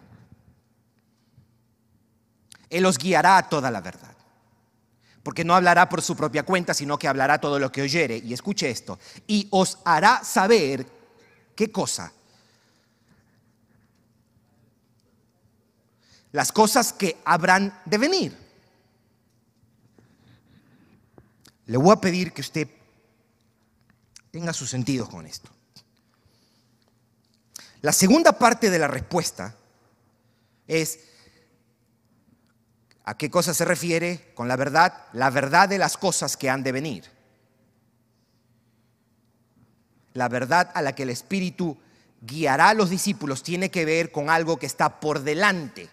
Él 2.71 2.81
los 2.81 2.97
guiará 2.97 3.37
a 3.37 3.47
toda 3.47 3.69
la 3.69 3.81
verdad. 3.81 4.15
Porque 5.21 5.43
no 5.43 5.53
hablará 5.53 5.89
por 5.89 6.01
su 6.01 6.15
propia 6.15 6.41
cuenta, 6.41 6.73
sino 6.73 6.97
que 6.97 7.07
hablará 7.07 7.39
todo 7.39 7.59
lo 7.59 7.71
que 7.71 7.83
oyere. 7.83 8.17
Y 8.17 8.33
escuche 8.33 8.71
esto, 8.71 8.97
y 9.27 9.47
os 9.51 9.77
hará 9.85 10.23
saber 10.23 10.87
qué 11.55 11.71
cosa 11.71 12.11
las 16.33 16.51
cosas 16.51 16.91
que 16.91 17.17
habrán 17.23 17.79
de 17.85 17.97
venir. 17.97 18.43
le 21.65 21.77
voy 21.77 21.91
a 21.91 22.01
pedir 22.01 22.33
que 22.33 22.41
usted 22.41 22.67
tenga 24.31 24.53
sus 24.53 24.69
sentidos 24.69 25.09
con 25.09 25.25
esto. 25.25 25.49
La 27.81 27.91
segunda 27.91 28.37
parte 28.37 28.69
de 28.69 28.79
la 28.79 28.87
respuesta 28.87 29.55
es 30.67 30.99
a 33.05 33.17
qué 33.17 33.29
cosa 33.29 33.53
se 33.53 33.65
refiere 33.65 34.31
con 34.33 34.47
la 34.47 34.55
verdad, 34.55 35.07
la 35.13 35.29
verdad 35.29 35.67
de 35.67 35.77
las 35.77 35.97
cosas 35.97 36.37
que 36.37 36.49
han 36.49 36.63
de 36.63 36.71
venir. 36.71 37.05
La 40.13 40.29
verdad 40.29 40.71
a 40.73 40.81
la 40.81 40.95
que 40.95 41.03
el 41.03 41.09
Espíritu 41.09 41.77
guiará 42.21 42.69
a 42.69 42.73
los 42.73 42.89
discípulos 42.89 43.43
tiene 43.43 43.69
que 43.69 43.83
ver 43.83 44.11
con 44.11 44.29
algo 44.29 44.57
que 44.57 44.65
está 44.65 44.99
por 44.99 45.21
delante. 45.21 45.89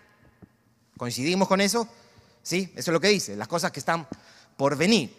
¿Coincidimos 1.00 1.48
con 1.48 1.62
eso? 1.62 1.88
Sí, 2.42 2.70
eso 2.76 2.90
es 2.90 2.92
lo 2.92 3.00
que 3.00 3.08
dice, 3.08 3.34
las 3.34 3.48
cosas 3.48 3.72
que 3.72 3.80
están 3.80 4.06
por 4.54 4.76
venir. 4.76 5.18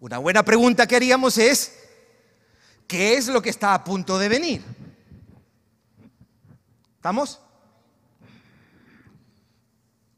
Una 0.00 0.18
buena 0.18 0.44
pregunta 0.44 0.88
que 0.88 0.96
haríamos 0.96 1.38
es, 1.38 1.72
¿qué 2.88 3.14
es 3.14 3.28
lo 3.28 3.40
que 3.40 3.50
está 3.50 3.74
a 3.74 3.84
punto 3.84 4.18
de 4.18 4.28
venir? 4.28 4.64
¿Estamos? 6.96 7.38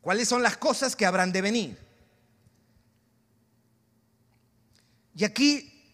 ¿Cuáles 0.01 0.31
son 0.31 0.43
las 0.43 0.57
cosas 0.57 0.97
que 0.97 1.05
habrán 1.05 1.31
de 1.31 1.43
venir? 1.43 1.79
Y 5.15 5.25
aquí 5.25 5.93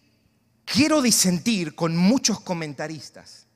quiero 0.63 1.01
disentir 1.01 1.75
con 1.75 1.97
muchos 1.97 2.39
comentaristas. 2.39 3.47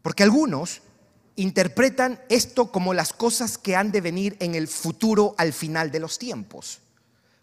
Porque 0.00 0.22
algunos 0.22 0.80
interpretan 1.36 2.20
esto 2.28 2.72
como 2.72 2.94
las 2.94 3.12
cosas 3.12 3.58
que 3.58 3.76
han 3.76 3.92
de 3.92 4.00
venir 4.00 4.36
en 4.40 4.54
el 4.54 4.68
futuro 4.68 5.34
al 5.38 5.52
final 5.52 5.90
de 5.90 6.00
los 6.00 6.18
tiempos, 6.18 6.80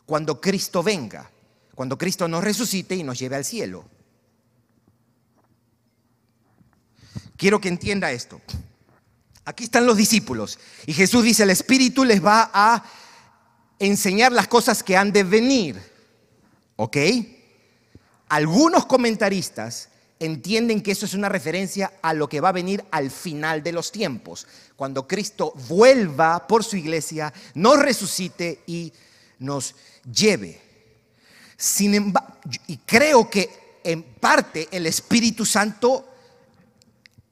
cuando 0.06 0.42
Cristo 0.42 0.84
venga, 0.84 1.30
cuando 1.76 1.98
Cristo 1.98 2.28
nos 2.28 2.44
resucite 2.44 2.96
y 2.96 3.04
nos 3.04 3.20
lleve 3.20 3.36
al 3.36 3.46
cielo. 3.46 3.86
Quiero 7.38 7.60
que 7.62 7.70
entienda 7.70 8.12
esto. 8.12 8.42
Aquí 9.46 9.66
están 9.66 9.86
los 9.86 9.98
discípulos 9.98 10.58
y 10.86 10.94
Jesús 10.94 11.24
dice, 11.24 11.44
el 11.44 11.50
Espíritu 11.50 12.06
les 12.06 12.24
va 12.24 12.50
a 12.54 12.84
enseñar 13.80 14.32
las 14.32 14.48
cosas 14.48 14.84
que 14.84 14.98
han 14.98 15.12
de 15.12 15.24
venir. 15.24 15.82
¿Ok? 16.76 16.98
Algunos 18.30 18.86
comentaristas 18.86 19.90
entienden 20.25 20.82
que 20.82 20.92
eso 20.92 21.06
es 21.06 21.13
una 21.13 21.30
referencia 21.30 21.94
a 22.01 22.13
lo 22.13 22.30
que 22.30 22.42
va 22.42 22.50
a 22.50 22.53
venir 22.53 22.84
al 22.92 23.12
final 23.12 23.62
de 23.62 23.72
los 23.72 23.92
tiempos, 23.92 24.48
cuando 24.75 25.08
Cristo 25.08 25.53
vuelva 25.68 26.48
por 26.48 26.63
su 26.63 26.77
iglesia, 26.77 27.34
nos 27.56 27.80
resucite 27.80 28.63
y 28.65 28.94
nos 29.39 29.75
lleve. 30.03 30.62
Sin 31.58 31.94
embargo, 31.94 32.36
y 32.68 32.77
creo 32.77 33.30
que 33.30 33.80
en 33.84 34.03
parte 34.03 34.68
el 34.72 34.86
Espíritu 34.86 35.46
Santo 35.46 36.08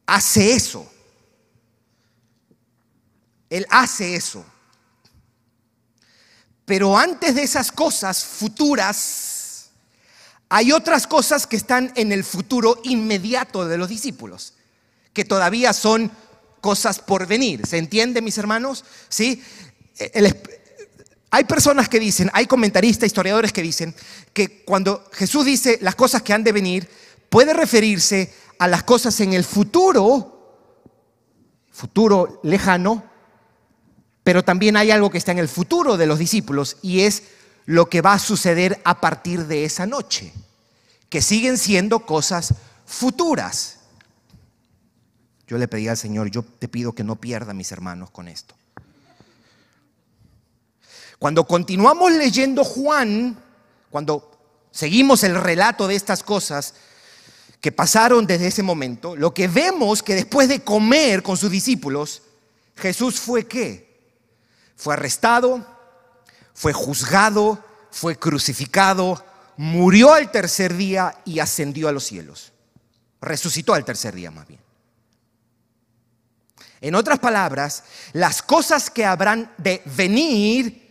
hace 0.05 0.53
eso. 0.53 0.91
Él 3.49 3.65
hace 3.69 4.15
eso. 4.15 4.45
Pero 6.65 6.97
antes 6.97 7.35
de 7.35 7.43
esas 7.43 7.71
cosas 7.71 8.23
futuras, 8.23 9.30
hay 10.53 10.73
otras 10.73 11.07
cosas 11.07 11.47
que 11.47 11.55
están 11.55 11.93
en 11.95 12.11
el 12.11 12.25
futuro 12.25 12.81
inmediato 12.83 13.65
de 13.65 13.77
los 13.77 13.87
discípulos, 13.87 14.53
que 15.13 15.23
todavía 15.23 15.71
son 15.71 16.11
cosas 16.59 16.99
por 16.99 17.25
venir. 17.25 17.65
¿Se 17.65 17.77
entiende, 17.77 18.21
mis 18.21 18.37
hermanos? 18.37 18.83
¿Sí? 19.07 19.41
hay 21.29 21.43
personas 21.45 21.87
que 21.87 22.01
dicen, 22.01 22.29
hay 22.33 22.47
comentaristas, 22.47 23.07
historiadores 23.07 23.53
que 23.53 23.61
dicen 23.61 23.95
que 24.33 24.65
cuando 24.65 25.05
Jesús 25.13 25.45
dice 25.45 25.79
las 25.81 25.95
cosas 25.95 26.21
que 26.21 26.33
han 26.33 26.43
de 26.43 26.51
venir, 26.51 26.89
puede 27.29 27.53
referirse 27.53 28.33
a 28.59 28.67
las 28.67 28.83
cosas 28.83 29.17
en 29.21 29.31
el 29.31 29.45
futuro, 29.45 30.57
futuro 31.71 32.41
lejano, 32.43 33.05
pero 34.23 34.43
también 34.43 34.75
hay 34.75 34.91
algo 34.91 35.09
que 35.09 35.17
está 35.17 35.31
en 35.31 35.39
el 35.39 35.47
futuro 35.47 35.95
de 35.95 36.07
los 36.07 36.19
discípulos 36.19 36.75
y 36.81 37.01
es 37.01 37.23
lo 37.65 37.89
que 37.89 38.01
va 38.01 38.13
a 38.13 38.19
suceder 38.19 38.81
a 38.83 38.99
partir 38.99 39.47
de 39.47 39.65
esa 39.65 39.85
noche, 39.85 40.33
que 41.09 41.21
siguen 41.21 41.57
siendo 41.57 42.05
cosas 42.05 42.53
futuras. 42.85 43.79
Yo 45.47 45.57
le 45.57 45.67
pedí 45.67 45.87
al 45.87 45.97
Señor, 45.97 46.29
yo 46.31 46.43
te 46.43 46.67
pido 46.67 46.93
que 46.93 47.03
no 47.03 47.17
pierda 47.17 47.53
mis 47.53 47.71
hermanos 47.71 48.09
con 48.09 48.27
esto. 48.27 48.55
Cuando 51.19 51.45
continuamos 51.45 52.11
leyendo 52.13 52.63
Juan, 52.63 53.37
cuando 53.89 54.31
seguimos 54.71 55.23
el 55.23 55.35
relato 55.35 55.87
de 55.87 55.95
estas 55.95 56.23
cosas 56.23 56.73
que 57.59 57.71
pasaron 57.71 58.25
desde 58.25 58.47
ese 58.47 58.63
momento, 58.63 59.15
lo 59.15 59.33
que 59.33 59.47
vemos 59.47 60.01
que 60.01 60.15
después 60.15 60.49
de 60.49 60.61
comer 60.63 61.21
con 61.21 61.37
sus 61.37 61.51
discípulos, 61.51 62.23
Jesús 62.75 63.19
fue 63.19 63.45
qué? 63.45 63.91
Fue 64.75 64.95
arrestado, 64.95 65.63
fue 66.53 66.73
juzgado, 66.73 67.63
fue 67.91 68.17
crucificado, 68.17 69.23
murió 69.57 70.13
al 70.13 70.31
tercer 70.31 70.75
día 70.75 71.17
y 71.25 71.39
ascendió 71.39 71.87
a 71.87 71.91
los 71.91 72.05
cielos. 72.05 72.51
Resucitó 73.21 73.73
al 73.73 73.85
tercer 73.85 74.15
día 74.15 74.31
más 74.31 74.47
bien. 74.47 74.59
En 76.81 76.95
otras 76.95 77.19
palabras, 77.19 77.83
las 78.13 78.41
cosas 78.41 78.89
que 78.89 79.05
habrán 79.05 79.53
de 79.57 79.83
venir 79.85 80.81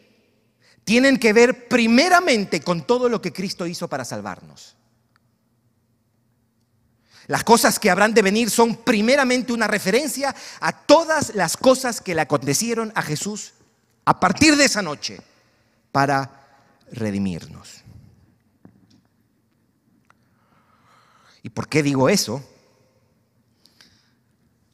tienen 0.84 1.18
que 1.18 1.32
ver 1.32 1.68
primeramente 1.68 2.60
con 2.60 2.86
todo 2.86 3.08
lo 3.08 3.20
que 3.20 3.32
Cristo 3.32 3.66
hizo 3.66 3.88
para 3.88 4.04
salvarnos. 4.04 4.76
Las 7.26 7.44
cosas 7.44 7.78
que 7.78 7.90
habrán 7.90 8.14
de 8.14 8.22
venir 8.22 8.50
son 8.50 8.76
primeramente 8.76 9.52
una 9.52 9.68
referencia 9.68 10.34
a 10.60 10.72
todas 10.72 11.34
las 11.34 11.56
cosas 11.56 12.00
que 12.00 12.14
le 12.14 12.22
acontecieron 12.22 12.92
a 12.94 13.02
Jesús 13.02 13.52
a 14.04 14.18
partir 14.18 14.56
de 14.56 14.64
esa 14.64 14.82
noche 14.82 15.20
para 15.92 16.30
redimirnos. 16.92 17.82
¿Y 21.42 21.50
por 21.50 21.68
qué 21.68 21.82
digo 21.82 22.08
eso? 22.08 22.42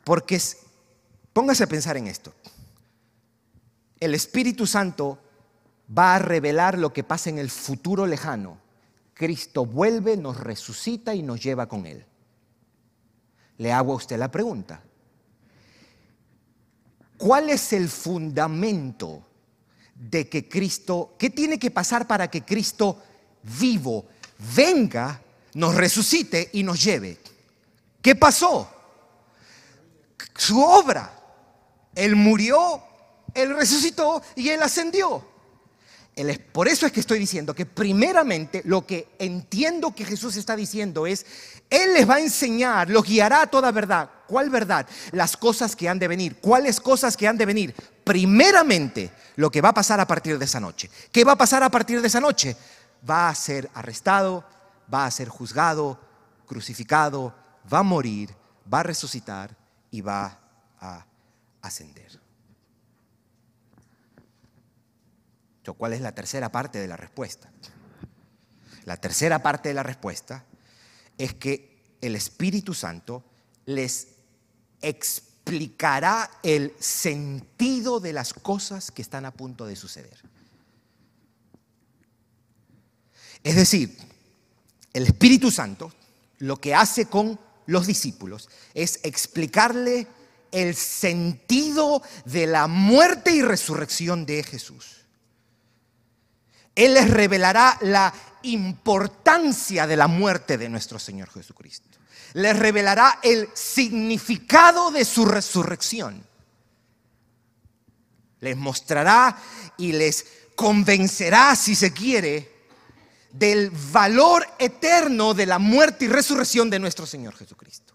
Porque 0.05 0.41
póngase 1.33 1.65
a 1.65 1.69
pensar 1.69 1.97
en 1.97 2.07
esto. 2.07 2.35
El 4.01 4.15
Espíritu 4.15 4.67
Santo 4.67 5.19
va 5.97 6.17
a 6.17 6.19
revelar 6.19 6.79
lo 6.79 6.93
que 6.93 7.05
pasa 7.05 7.31
en 7.31 7.39
el 7.39 7.51
futuro 7.51 8.07
lejano. 8.07 8.59
Cristo 9.15 9.65
vuelve, 9.65 10.17
nos 10.17 10.39
resucita 10.39 11.15
y 11.15 11.23
nos 11.23 11.43
lleva 11.43 11.69
con 11.69 11.87
Él. 11.87 12.05
Le 13.59 13.73
hago 13.73 13.93
a 13.93 13.97
usted 13.97 14.19
la 14.19 14.31
pregunta. 14.31 14.83
¿Cuál 17.17 17.49
es 17.49 17.73
el 17.73 17.89
fundamento 17.89 19.27
de 19.99 20.29
que 20.29 20.49
Cristo, 20.49 21.15
qué 21.19 21.31
tiene 21.31 21.59
que 21.59 21.71
pasar 21.71 22.07
para 22.07 22.29
que 22.29 22.43
Cristo 22.43 23.03
vivo 23.43 24.07
venga, 24.55 25.21
nos 25.55 25.75
resucite 25.75 26.51
y 26.53 26.63
nos 26.63 26.83
lleve? 26.83 27.19
¿Qué 28.03 28.15
pasó? 28.15 28.71
Su 30.37 30.63
obra. 30.63 31.13
Él 31.95 32.15
murió, 32.15 32.83
Él 33.33 33.57
resucitó 33.57 34.23
y 34.35 34.51
Él 34.51 34.63
ascendió. 34.63 35.36
Por 36.53 36.67
eso 36.67 36.87
es 36.87 36.93
que 36.93 37.01
estoy 37.01 37.19
diciendo 37.19 37.55
que 37.55 37.67
primeramente 37.67 38.63
lo 38.65 38.87
que 38.87 39.15
entiendo 39.19 39.95
que 39.95 40.07
Jesús 40.07 40.37
está 40.37 40.57
diciendo 40.57 41.07
es, 41.07 41.27
Él 41.69 41.93
les 41.93 42.09
va 42.09 42.15
a 42.15 42.21
enseñar, 42.21 42.89
los 42.89 43.05
guiará 43.05 43.43
a 43.43 43.47
toda 43.49 43.71
verdad. 43.71 44.09
¿Cuál 44.27 44.49
verdad? 44.49 44.87
Las 45.13 45.37
cosas 45.37 45.77
que 45.77 45.91
han 45.91 45.99
de 45.99 46.09
venir. 46.09 46.41
¿Cuáles 46.41 46.81
cosas 46.81 47.19
que 47.19 47.29
han 47.29 47.37
de 47.37 47.45
venir? 47.45 47.75
Primeramente, 48.03 49.13
lo 49.37 49.51
que 49.51 49.61
va 49.61 49.69
a 49.69 49.75
pasar 49.75 50.01
a 50.01 50.07
partir 50.07 50.39
de 50.39 50.47
esa 50.47 50.59
noche. 50.59 50.89
¿Qué 51.13 51.23
va 51.23 51.33
a 51.33 51.39
pasar 51.39 51.63
a 51.63 51.71
partir 51.71 52.01
de 52.01 52.09
esa 52.09 52.21
noche? 52.21 52.57
Va 53.09 53.29
a 53.29 53.35
ser 53.35 53.69
arrestado, 53.75 54.43
va 54.93 55.05
a 55.05 55.11
ser 55.11 55.29
juzgado, 55.29 56.01
crucificado, 56.47 57.35
va 57.71 57.81
a 57.81 57.83
morir, 57.83 58.35
va 58.73 58.81
a 58.81 58.85
resucitar 58.85 59.55
y 59.91 60.01
va 60.01 60.41
a 60.81 61.05
ascender. 61.61 62.26
¿Cuál 65.75 65.93
es 65.93 66.01
la 66.01 66.13
tercera 66.13 66.51
parte 66.51 66.79
de 66.79 66.89
la 66.89 66.97
respuesta? 66.97 67.51
La 68.85 68.97
tercera 68.97 69.43
parte 69.43 69.69
de 69.69 69.75
la 69.75 69.83
respuesta 69.83 70.45
es 71.19 71.35
que 71.35 71.97
el 72.01 72.15
Espíritu 72.15 72.75
Santo 72.75 73.25
les 73.65 74.09
explicará 74.81 76.31
el 76.43 76.73
sentido 76.79 78.01
de 78.01 78.13
las 78.13 78.33
cosas 78.33 78.91
que 78.91 79.03
están 79.03 79.25
a 79.25 79.33
punto 79.33 79.67
de 79.67 79.77
suceder. 79.77 80.19
Es 83.43 83.57
decir, 83.57 83.97
el 84.93 85.05
Espíritu 85.05 85.51
Santo 85.51 85.93
lo 86.39 86.61
que 86.61 86.75
hace 86.75 87.07
con 87.07 87.39
los 87.67 87.87
discípulos 87.87 88.49
es 88.75 89.01
explicarle 89.03 90.07
el 90.53 90.77
sentido 90.77 92.03
de 92.25 92.47
la 92.47 92.67
muerte 92.67 93.33
y 93.33 93.43
resurrección 93.43 94.27
de 94.27 94.45
Jesús 94.45 95.06
Él 96.77 96.93
les 96.95 97.11
revelará 97.11 97.79
la 97.81 98.13
importancia 98.43 99.87
de 99.87 99.97
la 99.97 100.07
muerte 100.07 100.59
de 100.59 100.69
nuestro 100.69 100.99
Señor 100.99 101.31
Jesucristo. 101.31 101.99
Les 102.35 102.57
revelará 102.57 103.19
el 103.23 103.49
significado 103.55 104.91
de 104.91 105.07
su 105.07 105.25
resurrección. 105.25 106.23
Les 108.41 108.57
mostrará 108.57 109.37
y 109.79 109.93
les 109.93 110.27
convencerá, 110.55 111.57
si 111.57 111.75
se 111.75 111.95
quiere, 111.95 112.55
del 113.33 113.71
valor 113.71 114.47
eterno 114.59 115.33
de 115.33 115.47
la 115.47 115.59
muerte 115.59 116.05
y 116.05 116.09
resurrección 116.09 116.69
de 116.69 116.79
nuestro 116.79 117.07
Señor 117.07 117.35
Jesucristo. 117.35 117.95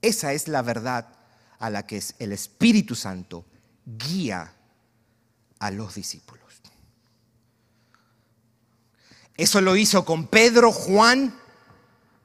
Esa 0.00 0.32
es 0.32 0.46
la 0.46 0.62
verdad 0.62 1.08
a 1.58 1.70
la 1.70 1.86
que 1.86 2.00
el 2.20 2.32
Espíritu 2.32 2.94
Santo 2.94 3.44
guía 3.84 4.52
a 5.58 5.70
los 5.70 5.94
discípulos. 5.94 6.40
Eso 9.40 9.62
lo 9.62 9.74
hizo 9.74 10.04
con 10.04 10.26
Pedro, 10.26 10.70
Juan, 10.70 11.34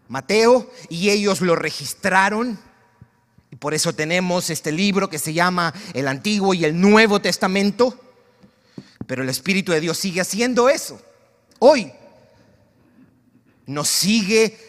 Mateo, 0.09 0.69
y 0.89 1.11
ellos 1.11 1.39
lo 1.39 1.55
registraron. 1.55 2.59
Y 3.51 3.55
por 3.55 3.73
eso 3.73 3.93
tenemos 3.93 4.49
este 4.49 4.73
libro 4.73 5.09
que 5.09 5.17
se 5.17 5.33
llama 5.33 5.73
el 5.93 6.09
Antiguo 6.09 6.53
y 6.53 6.65
el 6.65 6.77
Nuevo 6.77 7.21
Testamento. 7.21 7.97
Pero 9.07 9.23
el 9.23 9.29
Espíritu 9.29 9.71
de 9.71 9.79
Dios 9.79 9.97
sigue 9.97 10.19
haciendo 10.19 10.67
eso. 10.67 11.01
Hoy 11.59 11.93
nos 13.65 13.87
sigue 13.87 14.59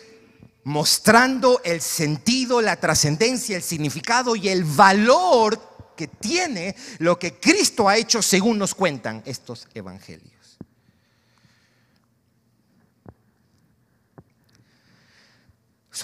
mostrando 0.63 1.61
el 1.65 1.81
sentido, 1.81 2.61
la 2.61 2.77
trascendencia, 2.77 3.57
el 3.57 3.63
significado 3.65 4.37
y 4.37 4.51
el 4.51 4.63
valor 4.63 5.61
que 5.97 6.07
tiene 6.07 6.77
lo 6.99 7.19
que 7.19 7.41
Cristo 7.41 7.89
ha 7.89 7.97
hecho 7.97 8.23
según 8.23 8.59
nos 8.59 8.75
cuentan 8.75 9.23
estos 9.27 9.67
evangelios. 9.75 10.37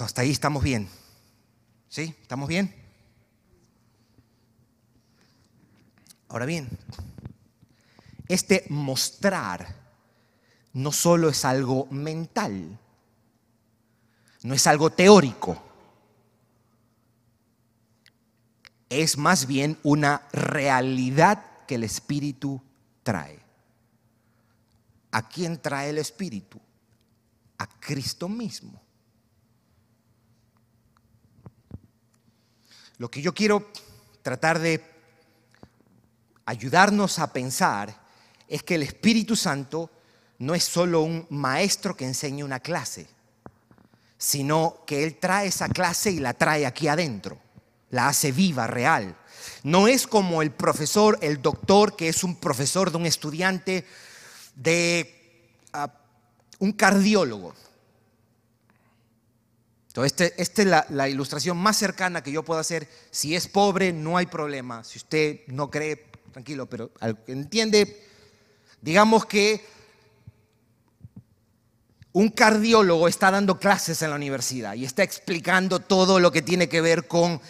hasta 0.00 0.22
ahí 0.22 0.30
estamos 0.30 0.62
bien. 0.62 0.88
¿Sí? 1.88 2.14
¿Estamos 2.22 2.48
bien? 2.48 2.74
Ahora 6.28 6.46
bien, 6.46 6.70
este 8.26 8.64
mostrar 8.70 9.76
no 10.72 10.90
solo 10.90 11.28
es 11.28 11.44
algo 11.44 11.86
mental, 11.90 12.78
no 14.42 14.54
es 14.54 14.66
algo 14.66 14.88
teórico 14.88 15.71
es 19.00 19.16
más 19.16 19.46
bien 19.46 19.78
una 19.82 20.28
realidad 20.32 21.64
que 21.66 21.76
el 21.76 21.84
Espíritu 21.84 22.60
trae. 23.02 23.40
¿A 25.12 25.28
quién 25.28 25.60
trae 25.60 25.90
el 25.90 25.98
Espíritu? 25.98 26.60
A 27.58 27.66
Cristo 27.66 28.28
mismo. 28.28 28.82
Lo 32.98 33.10
que 33.10 33.22
yo 33.22 33.32
quiero 33.32 33.70
tratar 34.22 34.58
de 34.58 34.84
ayudarnos 36.44 37.18
a 37.18 37.32
pensar 37.32 37.94
es 38.46 38.62
que 38.62 38.74
el 38.74 38.82
Espíritu 38.82 39.36
Santo 39.36 39.90
no 40.38 40.54
es 40.54 40.64
solo 40.64 41.02
un 41.02 41.26
maestro 41.30 41.96
que 41.96 42.04
enseña 42.04 42.44
una 42.44 42.60
clase, 42.60 43.06
sino 44.18 44.84
que 44.86 45.04
Él 45.04 45.18
trae 45.18 45.48
esa 45.48 45.68
clase 45.68 46.10
y 46.10 46.20
la 46.20 46.34
trae 46.34 46.66
aquí 46.66 46.88
adentro 46.88 47.40
la 47.92 48.08
hace 48.08 48.32
viva, 48.32 48.66
real. 48.66 49.14
No 49.62 49.86
es 49.86 50.06
como 50.08 50.42
el 50.42 50.50
profesor, 50.50 51.18
el 51.20 51.40
doctor, 51.40 51.94
que 51.94 52.08
es 52.08 52.24
un 52.24 52.36
profesor 52.36 52.90
de 52.90 52.96
un 52.96 53.06
estudiante, 53.06 53.86
de 54.56 55.54
ah, 55.72 55.92
un 56.58 56.72
cardiólogo. 56.72 57.54
Entonces, 59.88 60.32
esta 60.38 60.62
es 60.62 60.68
la, 60.68 60.86
la, 60.88 61.08
ilustración 61.08 61.58
más 61.58 61.76
cercana 61.76 62.22
que 62.22 62.32
yo 62.32 62.42
puedo 62.42 62.58
hacer. 62.58 62.88
Si 63.10 63.36
es 63.36 63.46
pobre, 63.46 63.92
no 63.92 64.16
hay 64.16 64.24
problema. 64.24 64.82
Si 64.84 64.98
usted 64.98 65.40
no 65.48 65.70
cree, 65.70 66.06
tranquilo, 66.32 66.64
pero 66.66 66.90
entiende, 67.26 68.08
digamos 68.80 69.26
que 69.26 69.66
un 72.12 72.30
cardiólogo 72.30 73.06
está 73.06 73.30
dando 73.30 73.58
clases 73.58 74.00
en 74.00 74.10
la 74.10 74.16
universidad 74.16 74.74
y 74.74 74.86
está 74.86 75.02
explicando 75.02 75.80
todo 75.80 76.20
lo 76.20 76.32
que 76.32 76.40
tiene 76.40 76.70
que 76.70 76.80
ver 76.80 77.06
con 77.06 77.40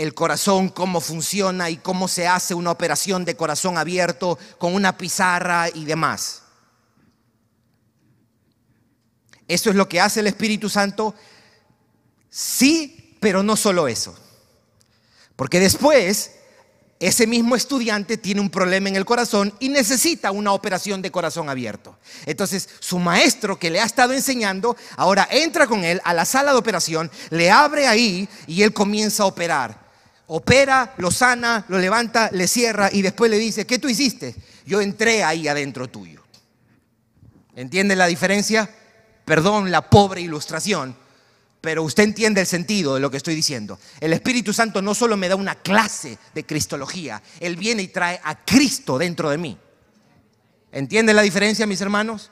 el 0.00 0.14
corazón, 0.14 0.70
cómo 0.70 1.00
funciona 1.00 1.68
y 1.68 1.76
cómo 1.76 2.08
se 2.08 2.26
hace 2.26 2.54
una 2.54 2.70
operación 2.70 3.26
de 3.26 3.36
corazón 3.36 3.76
abierto 3.76 4.38
con 4.56 4.74
una 4.74 4.96
pizarra 4.96 5.68
y 5.68 5.84
demás. 5.84 6.42
¿Eso 9.46 9.68
es 9.68 9.76
lo 9.76 9.88
que 9.88 10.00
hace 10.00 10.20
el 10.20 10.26
Espíritu 10.26 10.70
Santo? 10.70 11.14
Sí, 12.30 13.18
pero 13.20 13.42
no 13.42 13.56
solo 13.56 13.88
eso. 13.88 14.16
Porque 15.36 15.60
después 15.60 16.32
ese 16.98 17.26
mismo 17.26 17.54
estudiante 17.54 18.16
tiene 18.16 18.40
un 18.40 18.48
problema 18.48 18.88
en 18.88 18.96
el 18.96 19.04
corazón 19.04 19.52
y 19.60 19.68
necesita 19.68 20.30
una 20.30 20.52
operación 20.52 21.02
de 21.02 21.10
corazón 21.10 21.50
abierto. 21.50 21.98
Entonces, 22.24 22.70
su 22.78 22.98
maestro 22.98 23.58
que 23.58 23.68
le 23.68 23.80
ha 23.80 23.84
estado 23.84 24.14
enseñando, 24.14 24.76
ahora 24.96 25.28
entra 25.30 25.66
con 25.66 25.84
él 25.84 26.00
a 26.04 26.14
la 26.14 26.24
sala 26.24 26.52
de 26.52 26.58
operación, 26.58 27.10
le 27.28 27.50
abre 27.50 27.86
ahí 27.86 28.28
y 28.46 28.62
él 28.62 28.72
comienza 28.72 29.24
a 29.24 29.26
operar 29.26 29.89
opera, 30.32 30.94
lo 30.98 31.10
sana, 31.10 31.64
lo 31.68 31.78
levanta, 31.78 32.30
le 32.32 32.46
cierra 32.46 32.88
y 32.92 33.02
después 33.02 33.30
le 33.30 33.38
dice, 33.38 33.66
¿qué 33.66 33.78
tú 33.78 33.88
hiciste? 33.88 34.34
Yo 34.64 34.80
entré 34.80 35.24
ahí 35.24 35.48
adentro 35.48 35.88
tuyo. 35.88 36.22
¿Entiende 37.56 37.96
la 37.96 38.06
diferencia? 38.06 38.70
Perdón 39.24 39.72
la 39.72 39.90
pobre 39.90 40.20
ilustración, 40.20 40.96
pero 41.60 41.82
usted 41.82 42.04
entiende 42.04 42.40
el 42.40 42.46
sentido 42.46 42.94
de 42.94 43.00
lo 43.00 43.10
que 43.10 43.16
estoy 43.16 43.34
diciendo. 43.34 43.80
El 43.98 44.12
Espíritu 44.12 44.52
Santo 44.52 44.80
no 44.80 44.94
solo 44.94 45.16
me 45.16 45.28
da 45.28 45.34
una 45.34 45.56
clase 45.56 46.16
de 46.32 46.46
cristología, 46.46 47.20
Él 47.40 47.56
viene 47.56 47.82
y 47.82 47.88
trae 47.88 48.20
a 48.22 48.44
Cristo 48.44 48.98
dentro 48.98 49.30
de 49.30 49.38
mí. 49.38 49.58
¿Entiende 50.70 51.12
la 51.12 51.22
diferencia, 51.22 51.66
mis 51.66 51.80
hermanos? 51.80 52.30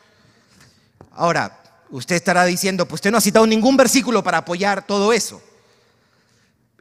Ahora, 1.11 1.63
usted 1.91 2.15
estará 2.15 2.45
diciendo, 2.45 2.87
pues 2.87 2.99
usted 2.99 3.11
no 3.11 3.19
ha 3.19 3.21
citado 3.21 3.45
ningún 3.45 3.77
versículo 3.77 4.23
para 4.23 4.39
apoyar 4.39 4.87
todo 4.87 5.13
eso. 5.13 5.43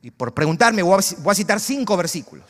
Y 0.01 0.12
por 0.12 0.33
preguntarme, 0.33 0.81
voy 0.81 0.99
a, 0.99 1.36
citar 1.36 1.60
cinco 1.60 1.97
versículos. 1.97 2.45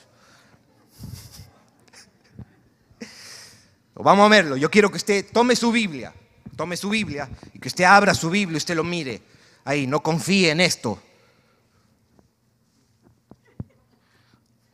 Vamos 3.96 4.26
a 4.26 4.30
verlo. 4.30 4.58
Yo 4.58 4.70
quiero 4.70 4.92
que 4.92 4.98
usted 4.98 5.26
tome 5.32 5.56
su 5.56 5.72
Biblia, 5.72 6.14
tome 6.56 6.78
su 6.78 6.90
Biblia 6.90 7.30
y 7.54 7.60
que 7.60 7.68
usted 7.68 7.84
abra 7.84 8.14
su 8.14 8.30
Biblia 8.30 8.56
y 8.56 8.58
usted 8.58 8.76
lo 8.76 8.84
mire. 8.84 9.22
Ahí, 9.64 9.88
no 9.88 10.02
confíe 10.02 10.52
en 10.52 10.62
esto. 10.62 11.02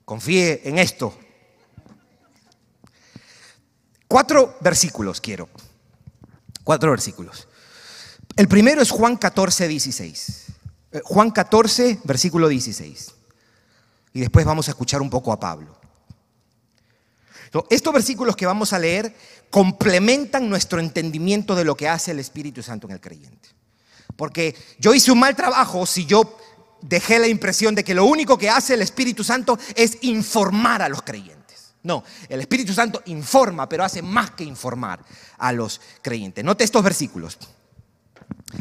Confíe 0.06 0.62
en 0.66 0.78
esto. 0.78 1.18
Cuatro 4.08 4.58
versículos 4.62 5.22
quiero. 5.22 5.50
Cuatro 6.64 6.92
versículos. 6.92 7.48
El 8.36 8.48
primero 8.48 8.82
es 8.82 8.92
Juan 8.92 9.18
14, 9.18 9.68
16. 9.68 10.43
Eh, 10.94 11.02
Juan 11.04 11.32
14, 11.32 12.00
versículo 12.04 12.48
16. 12.48 13.14
Y 14.14 14.20
después 14.22 14.46
vamos 14.46 14.68
a 14.68 14.72
escuchar 14.72 15.02
un 15.02 15.10
poco 15.10 15.34
a 15.34 15.40
Pablo. 15.40 15.76
Estos 17.70 17.94
versículos 17.94 18.36
que 18.36 18.46
vamos 18.46 18.74
a 18.74 18.80
leer 18.80 19.16
complementan 19.52 20.50
nuestro 20.50 20.80
entendimiento 20.80 21.54
de 21.54 21.64
lo 21.64 21.76
que 21.76 21.88
hace 21.88 22.12
el 22.12 22.20
Espíritu 22.20 22.64
Santo 22.64 22.88
en 22.88 22.94
el 22.94 23.02
creyente. 23.02 23.50
Porque 24.16 24.56
yo 24.80 24.94
hice 24.94 25.12
un 25.12 25.20
mal 25.20 25.36
trabajo 25.36 25.86
si 25.86 26.06
yo 26.06 26.38
dejé 26.82 27.20
la 27.20 27.28
impresión 27.28 27.76
de 27.76 27.84
que 27.84 27.94
lo 27.94 28.06
único 28.06 28.38
que 28.38 28.50
hace 28.50 28.74
el 28.74 28.82
Espíritu 28.82 29.24
Santo 29.24 29.58
es 29.76 30.00
informar 30.02 30.82
a 30.82 30.90
los 30.90 31.04
creyentes. 31.04 31.74
No, 31.84 32.04
el 32.30 32.40
Espíritu 32.40 32.74
Santo 32.74 33.02
informa, 33.06 33.70
pero 33.70 33.84
hace 33.84 34.02
más 34.02 34.32
que 34.32 34.44
informar 34.44 35.04
a 35.38 35.52
los 35.52 35.80
creyentes. 36.02 36.44
Note 36.44 36.64
estos 36.64 36.84
versículos. 36.84 37.38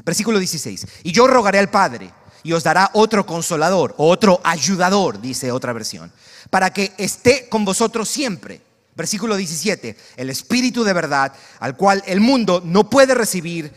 Versículo 0.05 0.39
16. 0.39 0.87
Y 1.05 1.13
yo 1.13 1.27
rogaré 1.27 1.59
al 1.59 1.71
Padre 1.71 2.13
y 2.43 2.53
os 2.53 2.63
dará 2.63 2.91
otro 2.95 3.25
consolador, 3.25 3.95
otro 3.99 4.41
ayudador, 4.45 5.21
dice 5.21 5.53
otra 5.53 5.73
versión, 5.73 6.13
para 6.51 6.73
que 6.73 6.93
esté 6.99 7.49
con 7.49 7.65
vosotros 7.65 8.09
siempre. 8.09 8.61
Versículo 8.95 9.37
17, 9.37 9.97
el 10.17 10.29
Espíritu 10.29 10.85
de 10.85 10.93
verdad, 10.93 11.33
al 11.61 11.77
cual 11.77 12.03
el 12.07 12.21
mundo 12.21 12.61
no 12.65 12.91
puede 12.91 13.15
recibir 13.15 13.73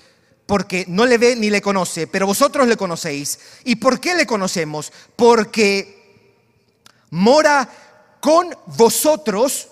porque 0.45 0.85
no 0.89 1.05
le 1.05 1.17
ve 1.17 1.35
ni 1.35 1.49
le 1.49 1.61
conoce, 1.61 2.05
pero 2.07 2.27
vosotros 2.27 2.67
le 2.67 2.75
conocéis. 2.75 3.39
¿Y 3.63 3.77
por 3.77 3.99
qué 3.99 4.13
le 4.13 4.27
conocemos? 4.27 4.91
Porque 5.15 6.27
mora 7.11 7.69
con 8.19 8.49
vosotros 8.65 9.69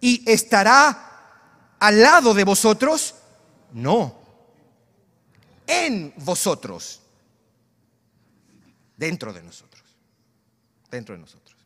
y 0.00 0.22
estará 0.30 1.76
al 1.78 2.00
lado 2.00 2.32
de 2.32 2.44
vosotros. 2.44 3.16
No, 3.72 4.14
en 5.66 6.14
vosotros 6.16 7.03
dentro 8.96 9.32
de 9.32 9.42
nosotros. 9.42 9.82
Dentro 10.90 11.14
de 11.14 11.20
nosotros. 11.20 11.56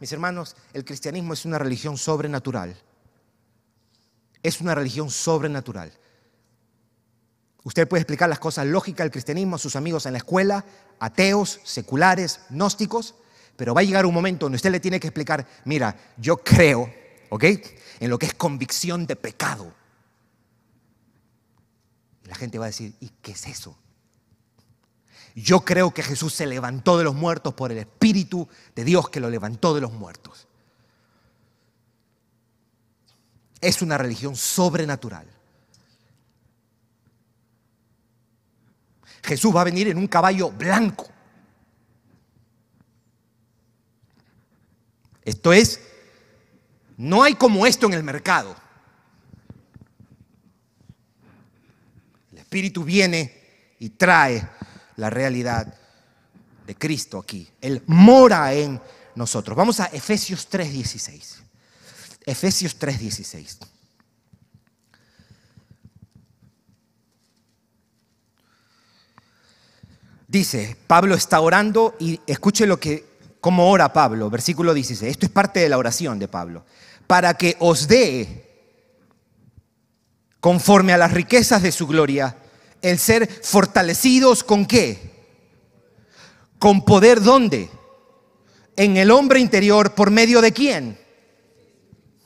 Mis 0.00 0.12
hermanos, 0.12 0.56
el 0.72 0.84
cristianismo 0.84 1.32
es 1.32 1.44
una 1.44 1.58
religión 1.58 1.96
sobrenatural. 1.96 2.76
Es 4.42 4.60
una 4.60 4.74
religión 4.74 5.10
sobrenatural. 5.10 5.92
Usted 7.62 7.88
puede 7.88 8.02
explicar 8.02 8.28
las 8.28 8.38
cosas 8.38 8.66
lógicas 8.66 9.04
del 9.04 9.10
cristianismo 9.10 9.56
a 9.56 9.58
sus 9.58 9.76
amigos 9.76 10.04
en 10.04 10.12
la 10.12 10.18
escuela, 10.18 10.64
ateos, 10.98 11.60
seculares, 11.64 12.40
gnósticos, 12.50 13.14
pero 13.56 13.72
va 13.72 13.80
a 13.80 13.84
llegar 13.84 14.04
un 14.04 14.12
momento 14.12 14.44
donde 14.44 14.56
usted 14.56 14.70
le 14.70 14.80
tiene 14.80 15.00
que 15.00 15.06
explicar, 15.06 15.46
mira, 15.64 15.96
yo 16.18 16.36
creo, 16.36 16.92
¿ok? 17.30 17.44
En 18.00 18.10
lo 18.10 18.18
que 18.18 18.26
es 18.26 18.34
convicción 18.34 19.06
de 19.06 19.16
pecado. 19.16 19.72
La 22.24 22.34
gente 22.34 22.58
va 22.58 22.66
a 22.66 22.68
decir, 22.68 22.94
¿y 23.00 23.08
qué 23.22 23.32
es 23.32 23.46
eso? 23.46 23.78
Yo 25.34 25.64
creo 25.64 25.92
que 25.92 26.02
Jesús 26.02 26.32
se 26.32 26.46
levantó 26.46 26.96
de 26.96 27.04
los 27.04 27.14
muertos 27.14 27.54
por 27.54 27.72
el 27.72 27.78
Espíritu 27.78 28.48
de 28.74 28.84
Dios 28.84 29.08
que 29.08 29.20
lo 29.20 29.28
levantó 29.28 29.74
de 29.74 29.80
los 29.80 29.92
muertos. 29.92 30.46
Es 33.60 33.82
una 33.82 33.98
religión 33.98 34.36
sobrenatural. 34.36 35.26
Jesús 39.24 39.54
va 39.56 39.62
a 39.62 39.64
venir 39.64 39.88
en 39.88 39.96
un 39.96 40.06
caballo 40.06 40.50
blanco. 40.50 41.08
Esto 45.22 45.52
es, 45.52 45.80
no 46.96 47.22
hay 47.22 47.34
como 47.34 47.66
esto 47.66 47.86
en 47.86 47.94
el 47.94 48.04
mercado. 48.04 48.54
El 52.30 52.38
Espíritu 52.38 52.84
viene 52.84 53.74
y 53.80 53.88
trae 53.88 54.46
la 54.96 55.10
realidad 55.10 55.74
de 56.66 56.74
Cristo 56.74 57.18
aquí. 57.18 57.48
Él 57.60 57.82
mora 57.86 58.52
en 58.52 58.80
nosotros. 59.14 59.56
Vamos 59.56 59.80
a 59.80 59.86
Efesios 59.86 60.48
3:16. 60.50 61.42
Efesios 62.26 62.78
3:16. 62.78 63.58
Dice, 70.26 70.76
Pablo 70.88 71.14
está 71.14 71.40
orando 71.40 71.94
y 72.00 72.20
escuche 72.26 72.66
lo 72.66 72.80
que 72.80 73.14
cómo 73.40 73.70
ora 73.70 73.92
Pablo, 73.92 74.30
versículo 74.30 74.74
16. 74.74 75.10
Esto 75.12 75.26
es 75.26 75.32
parte 75.32 75.60
de 75.60 75.68
la 75.68 75.78
oración 75.78 76.18
de 76.18 76.28
Pablo. 76.28 76.64
Para 77.06 77.34
que 77.34 77.56
os 77.60 77.86
dé 77.86 78.44
conforme 80.40 80.92
a 80.92 80.98
las 80.98 81.12
riquezas 81.12 81.62
de 81.62 81.70
su 81.70 81.86
gloria 81.86 82.36
el 82.84 82.98
ser 82.98 83.26
fortalecidos 83.42 84.44
con 84.44 84.66
qué? 84.66 85.10
Con 86.58 86.84
poder 86.84 87.22
dónde? 87.22 87.70
En 88.76 88.98
el 88.98 89.10
hombre 89.10 89.40
interior, 89.40 89.94
¿por 89.94 90.10
medio 90.10 90.42
de 90.42 90.52
quién? 90.52 90.98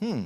Hmm. 0.00 0.24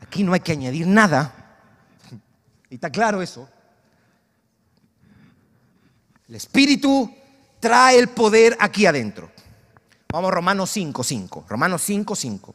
Aquí 0.00 0.22
no 0.22 0.32
hay 0.32 0.40
que 0.40 0.52
añadir 0.52 0.86
nada. 0.86 1.58
Y 2.70 2.76
está 2.76 2.90
claro 2.90 3.20
eso. 3.20 3.46
El 6.26 6.36
Espíritu 6.36 7.14
trae 7.58 7.98
el 7.98 8.08
poder 8.08 8.56
aquí 8.60 8.86
adentro. 8.86 9.30
Vamos 10.10 10.30
a 10.30 10.34
Romanos 10.34 10.70
5, 10.70 11.04
5. 11.04 11.44
Romanos 11.48 11.82
5, 11.82 12.16
5. 12.16 12.54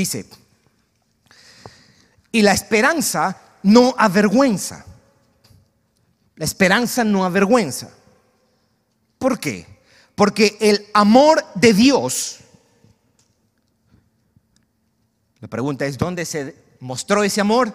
Dice, 0.00 0.24
y 2.32 2.40
la 2.40 2.52
esperanza 2.52 3.36
no 3.62 3.94
avergüenza. 3.98 4.86
La 6.36 6.46
esperanza 6.46 7.04
no 7.04 7.22
avergüenza. 7.26 7.90
¿Por 9.18 9.38
qué? 9.38 9.66
Porque 10.14 10.56
el 10.58 10.86
amor 10.94 11.44
de 11.54 11.74
Dios, 11.74 12.38
la 15.40 15.48
pregunta 15.48 15.84
es, 15.84 15.98
¿dónde 15.98 16.24
se 16.24 16.56
mostró 16.80 17.22
ese 17.22 17.42
amor? 17.42 17.74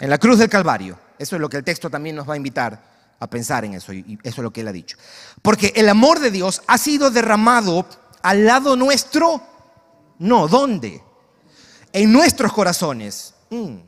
En 0.00 0.10
la 0.10 0.18
cruz 0.18 0.40
del 0.40 0.50
Calvario. 0.50 0.98
Eso 1.16 1.36
es 1.36 1.40
lo 1.40 1.48
que 1.48 1.58
el 1.58 1.64
texto 1.64 1.88
también 1.90 2.16
nos 2.16 2.28
va 2.28 2.34
a 2.34 2.38
invitar 2.38 3.14
a 3.20 3.30
pensar 3.30 3.64
en 3.64 3.74
eso, 3.74 3.92
y 3.92 4.18
eso 4.24 4.40
es 4.40 4.42
lo 4.42 4.52
que 4.52 4.62
él 4.62 4.68
ha 4.68 4.72
dicho. 4.72 4.96
Porque 5.42 5.72
el 5.76 5.88
amor 5.88 6.18
de 6.18 6.32
Dios 6.32 6.60
ha 6.66 6.76
sido 6.76 7.12
derramado 7.12 7.86
al 8.20 8.44
lado 8.46 8.74
nuestro 8.74 9.51
no, 10.22 10.46
¿dónde? 10.46 11.02
En 11.92 12.12
nuestros 12.12 12.52
corazones. 12.52 13.34
Mm. 13.50 13.78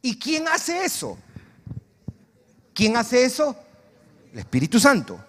¿Y 0.00 0.18
quién 0.18 0.48
hace 0.48 0.86
eso? 0.86 1.18
¿Quién 2.72 2.96
hace 2.96 3.24
eso? 3.24 3.54
El 4.32 4.38
Espíritu 4.38 4.80
Santo, 4.80 5.22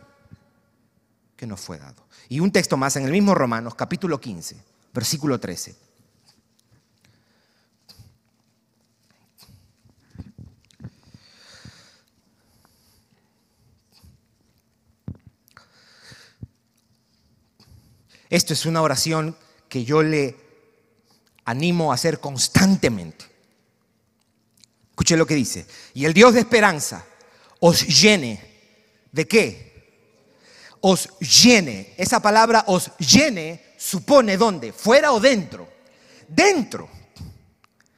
que 1.36 1.45
nos 1.45 1.60
fue 1.60 1.78
dado. 1.80 2.08
Y 2.30 2.39
un 2.39 2.49
texto 2.49 2.78
más 2.78 2.95
en 2.95 3.04
el 3.04 3.12
mismo 3.12 3.36
Romanos, 3.36 3.75
capítulo 3.75 4.21
15, 4.21 4.56
versículo 4.93 5.38
13. 5.38 5.75
Esto 18.30 18.54
es 18.54 18.65
una 18.65 18.82
oración 18.82 19.36
que 19.75 19.83
yo 19.83 20.01
le 20.01 20.33
animo 21.43 21.91
a 21.91 21.95
hacer 21.95 22.21
constantemente. 22.21 23.25
Escuche 24.91 25.17
lo 25.17 25.27
que 25.27 25.35
dice. 25.35 25.65
Y 25.93 26.05
el 26.05 26.13
Dios 26.13 26.33
de 26.33 26.39
esperanza 26.39 27.05
os 27.59 27.85
llene. 27.85 28.39
¿De 29.11 29.27
qué? 29.27 30.31
Os 30.79 31.09
llene. 31.19 31.93
Esa 31.97 32.21
palabra 32.21 32.63
os 32.67 32.89
llene 32.99 33.73
supone 33.77 34.38
dónde? 34.38 34.71
¿Fuera 34.71 35.11
o 35.11 35.19
dentro? 35.19 35.67
Dentro. 36.25 36.88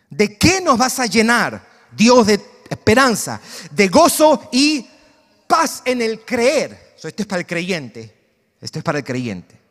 ¿De 0.09 0.35
qué 0.35 0.59
nos 0.59 0.79
vas 0.79 0.97
a 0.97 1.05
llenar? 1.05 1.63
Dios 1.91 2.25
de 2.25 2.41
esperanza, 2.71 3.39
de 3.69 3.87
gozo 3.87 4.49
y 4.51 4.83
paz 5.45 5.83
en 5.85 6.01
el 6.01 6.21
creer. 6.21 6.95
Esto 6.95 7.21
es 7.21 7.27
para 7.27 7.41
el 7.41 7.45
creyente. 7.45 8.17
Esto 8.59 8.79
es 8.79 8.83
para 8.83 8.97
el 8.97 9.03
creyente. 9.03 9.66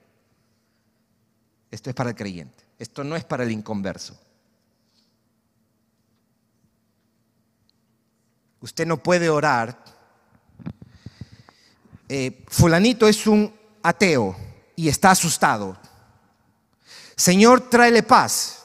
Esto 1.71 1.91
es 1.91 1.97
para 1.97 2.11
el 2.11 2.17
creyente. 2.17 2.65
Esto 2.79 3.05
no 3.05 3.17
es 3.17 3.25
para 3.25 3.45
el 3.45 3.51
inconverso. 3.51 4.19
Usted 8.61 8.87
no 8.87 9.03
puede 9.03 9.29
orar. 9.29 9.83
Eh, 12.09 12.45
fulanito 12.49 13.09
es 13.09 13.27
un 13.27 13.55
ateo 13.83 14.37
y 14.75 14.89
está 14.89 15.11
asustado. 15.11 15.77
Señor, 17.17 17.71
tráele 17.71 18.03
paz. 18.03 18.65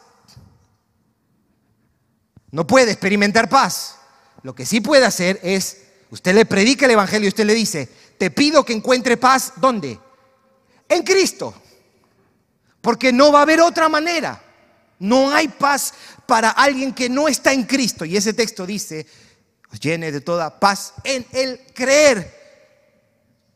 No 2.52 2.68
puede 2.68 2.92
experimentar 2.92 3.50
paz. 3.50 3.98
Lo 4.44 4.54
que 4.54 4.66
sí 4.66 4.82
puede 4.82 5.06
hacer 5.06 5.40
es, 5.44 5.84
usted 6.10 6.36
le 6.36 6.46
predica 6.46 6.86
el 6.86 6.92
Evangelio 6.92 7.28
y 7.28 7.30
usted 7.30 7.46
le 7.46 7.54
dice, 7.54 7.90
te 8.18 8.30
pido 8.32 8.66
que 8.66 8.74
encuentre 8.74 9.18
paz, 9.18 9.54
¿dónde? 9.56 10.00
En 10.90 11.04
Cristo. 11.04 11.61
Porque 12.82 13.14
no 13.14 13.32
va 13.32 13.40
a 13.40 13.44
haber 13.44 13.62
otra 13.62 13.88
manera. 13.88 14.42
No 15.00 15.34
hay 15.34 15.48
paz 15.48 15.94
para 16.28 16.50
alguien 16.50 16.94
que 16.94 17.10
no 17.10 17.28
está 17.28 17.54
en 17.54 17.64
Cristo. 17.64 18.06
Y 18.06 18.18
ese 18.18 18.34
texto 18.34 18.66
dice, 18.66 19.08
llene 19.80 20.12
de 20.12 20.22
toda 20.22 20.60
paz 20.60 20.94
en 21.04 21.26
el 21.32 21.60
creer. 21.74 22.40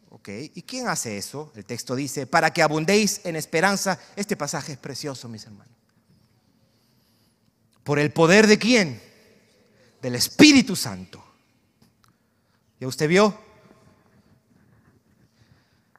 ¿Ok? 0.09 0.29
¿Y 0.55 0.61
quién 0.63 0.87
hace 0.87 1.17
eso? 1.17 1.51
El 1.55 1.65
texto 1.65 1.95
dice, 1.95 2.25
para 2.25 2.51
que 2.51 2.63
abundéis 2.63 3.21
en 3.23 3.35
esperanza. 3.35 3.99
Este 4.15 4.35
pasaje 4.35 4.73
es 4.73 4.77
precioso, 4.77 5.27
mis 5.29 5.45
hermanos. 5.45 5.75
¿Por 7.83 7.99
el 7.99 8.11
poder 8.11 8.47
de 8.47 8.57
quién? 8.57 9.01
Del 10.01 10.15
Espíritu 10.15 10.75
Santo. 10.75 11.23
¿Ya 12.79 12.87
usted 12.87 13.07
vio? 13.07 13.44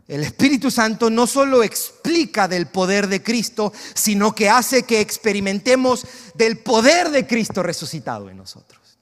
El 0.08 0.22
Espíritu 0.22 0.70
Santo 0.70 1.10
no 1.10 1.26
solo 1.26 1.64
explica 1.64 2.46
del 2.46 2.68
poder 2.68 3.08
de 3.08 3.22
Cristo, 3.22 3.72
sino 3.94 4.34
que 4.34 4.48
hace 4.48 4.84
que 4.84 5.00
experimentemos 5.00 6.06
del 6.34 6.58
poder 6.58 7.10
de 7.10 7.26
Cristo 7.26 7.62
resucitado 7.62 8.30
en 8.30 8.36
nosotros. 8.36 8.98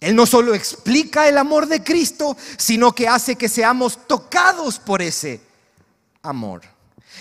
Él 0.00 0.14
no 0.14 0.26
solo 0.26 0.54
explica 0.54 1.28
el 1.28 1.38
amor 1.38 1.66
de 1.66 1.82
Cristo, 1.82 2.36
sino 2.56 2.94
que 2.94 3.08
hace 3.08 3.36
que 3.36 3.48
seamos 3.48 4.06
tocados 4.06 4.78
por 4.78 5.00
ese 5.00 5.40
amor. 6.22 6.62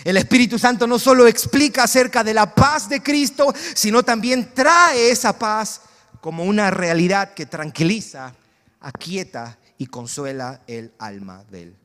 El 0.03 0.17
Espíritu 0.17 0.57
Santo 0.57 0.87
no 0.87 0.97
solo 0.97 1.27
explica 1.27 1.83
acerca 1.83 2.23
de 2.23 2.33
la 2.33 2.53
paz 2.53 2.87
de 2.87 3.03
Cristo, 3.03 3.53
sino 3.73 4.03
también 4.03 4.53
trae 4.53 5.09
esa 5.11 5.37
paz 5.37 5.81
como 6.21 6.43
una 6.43 6.71
realidad 6.71 7.33
que 7.33 7.45
tranquiliza, 7.45 8.33
aquieta 8.79 9.58
y 9.79 9.87
consuela 9.87 10.61
el 10.67 10.93
alma 10.99 11.43
del 11.45 11.75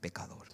pecador. 0.00 0.46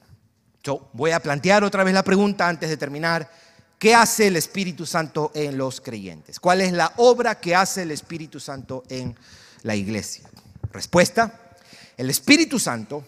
Yo 0.63 0.89
voy 0.95 1.11
a 1.11 1.21
plantear 1.21 1.63
otra 1.63 1.85
vez 1.85 1.93
la 1.93 2.03
pregunta 2.03 2.49
antes 2.49 2.71
de 2.71 2.77
terminar. 2.79 3.31
¿qué 3.79 3.95
hace 3.95 4.29
el 4.29 4.37
Espíritu 4.37 4.87
Santo 4.87 5.31
en 5.35 5.57
los 5.57 5.81
creyentes? 5.81 6.41
¿Cuál 6.41 6.61
es 6.61 6.73
la 6.73 6.93
obra 6.97 7.39
que 7.41 7.55
hace 7.55 7.83
el 7.83 7.91
Espíritu 7.91 8.41
Santo 8.41 8.83
en 8.89 9.17
la 9.63 9.77
iglesia? 9.77 10.29
Respuesta, 10.73 11.55
el 11.97 12.11
Espíritu 12.11 12.59
Santo 12.59 13.05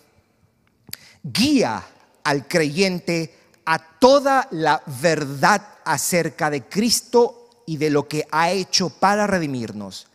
guía 1.22 1.82
al 2.24 2.46
creyente 2.46 3.34
a 3.64 3.78
toda 3.98 4.48
la 4.52 4.82
verdad 5.00 5.62
acerca 5.84 6.50
de 6.50 6.64
Cristo 6.68 7.62
y 7.66 7.76
de 7.76 7.90
lo 7.90 8.08
que 8.08 8.26
ha 8.30 8.50
hecho 8.50 8.88
para 8.88 9.26
redimirnos 9.26 10.06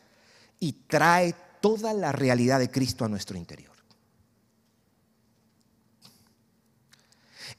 y 0.59 0.73
trae 0.87 1.35
toda 1.63 1.93
la 1.93 2.11
realidad 2.11 2.59
de 2.59 2.69
Cristo 2.69 3.05
a 3.05 3.07
nuestro 3.07 3.37
interior. 3.37 3.71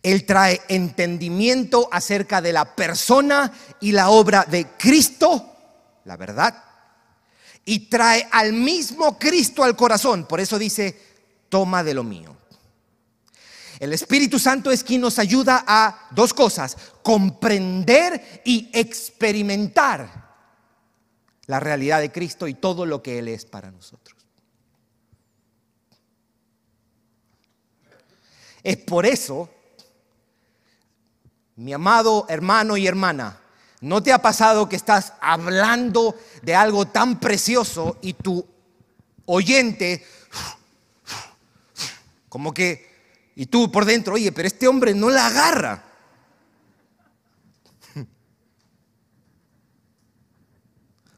Él 0.02 0.26
trae 0.26 0.60
entendimiento 0.68 1.88
acerca 1.90 2.42
de 2.42 2.52
la 2.52 2.76
persona 2.76 3.50
y 3.80 3.92
la 3.92 4.10
obra 4.10 4.44
de 4.44 4.66
Cristo, 4.76 5.56
la 6.04 6.18
verdad, 6.18 6.62
y 7.64 7.88
trae 7.88 8.28
al 8.30 8.52
mismo 8.52 9.18
Cristo 9.18 9.64
al 9.64 9.74
corazón. 9.74 10.26
Por 10.26 10.38
eso 10.38 10.58
dice, 10.58 11.00
toma 11.48 11.82
de 11.82 11.94
lo 11.94 12.04
mío. 12.04 12.36
El 13.80 13.94
Espíritu 13.94 14.38
Santo 14.38 14.70
es 14.70 14.84
quien 14.84 15.00
nos 15.00 15.18
ayuda 15.18 15.64
a 15.66 16.08
dos 16.10 16.34
cosas, 16.34 16.76
comprender 17.02 18.42
y 18.44 18.68
experimentar 18.70 20.33
la 21.46 21.60
realidad 21.60 22.00
de 22.00 22.12
Cristo 22.12 22.48
y 22.48 22.54
todo 22.54 22.86
lo 22.86 23.02
que 23.02 23.18
Él 23.18 23.28
es 23.28 23.44
para 23.44 23.70
nosotros. 23.70 24.16
Es 28.62 28.78
por 28.78 29.04
eso 29.04 29.50
mi 31.56 31.72
amado 31.72 32.26
hermano 32.28 32.76
y 32.76 32.86
hermana, 32.86 33.38
¿no 33.80 34.02
te 34.02 34.12
ha 34.12 34.20
pasado 34.20 34.68
que 34.68 34.76
estás 34.76 35.12
hablando 35.20 36.16
de 36.42 36.54
algo 36.54 36.86
tan 36.86 37.20
precioso 37.20 37.98
y 38.00 38.14
tu 38.14 38.44
oyente, 39.26 40.04
como 42.28 42.52
que, 42.52 43.30
y 43.36 43.46
tú 43.46 43.70
por 43.70 43.84
dentro, 43.84 44.14
oye, 44.14 44.32
pero 44.32 44.48
este 44.48 44.66
hombre 44.66 44.94
no 44.94 45.10
la 45.10 45.26
agarra? 45.26 45.84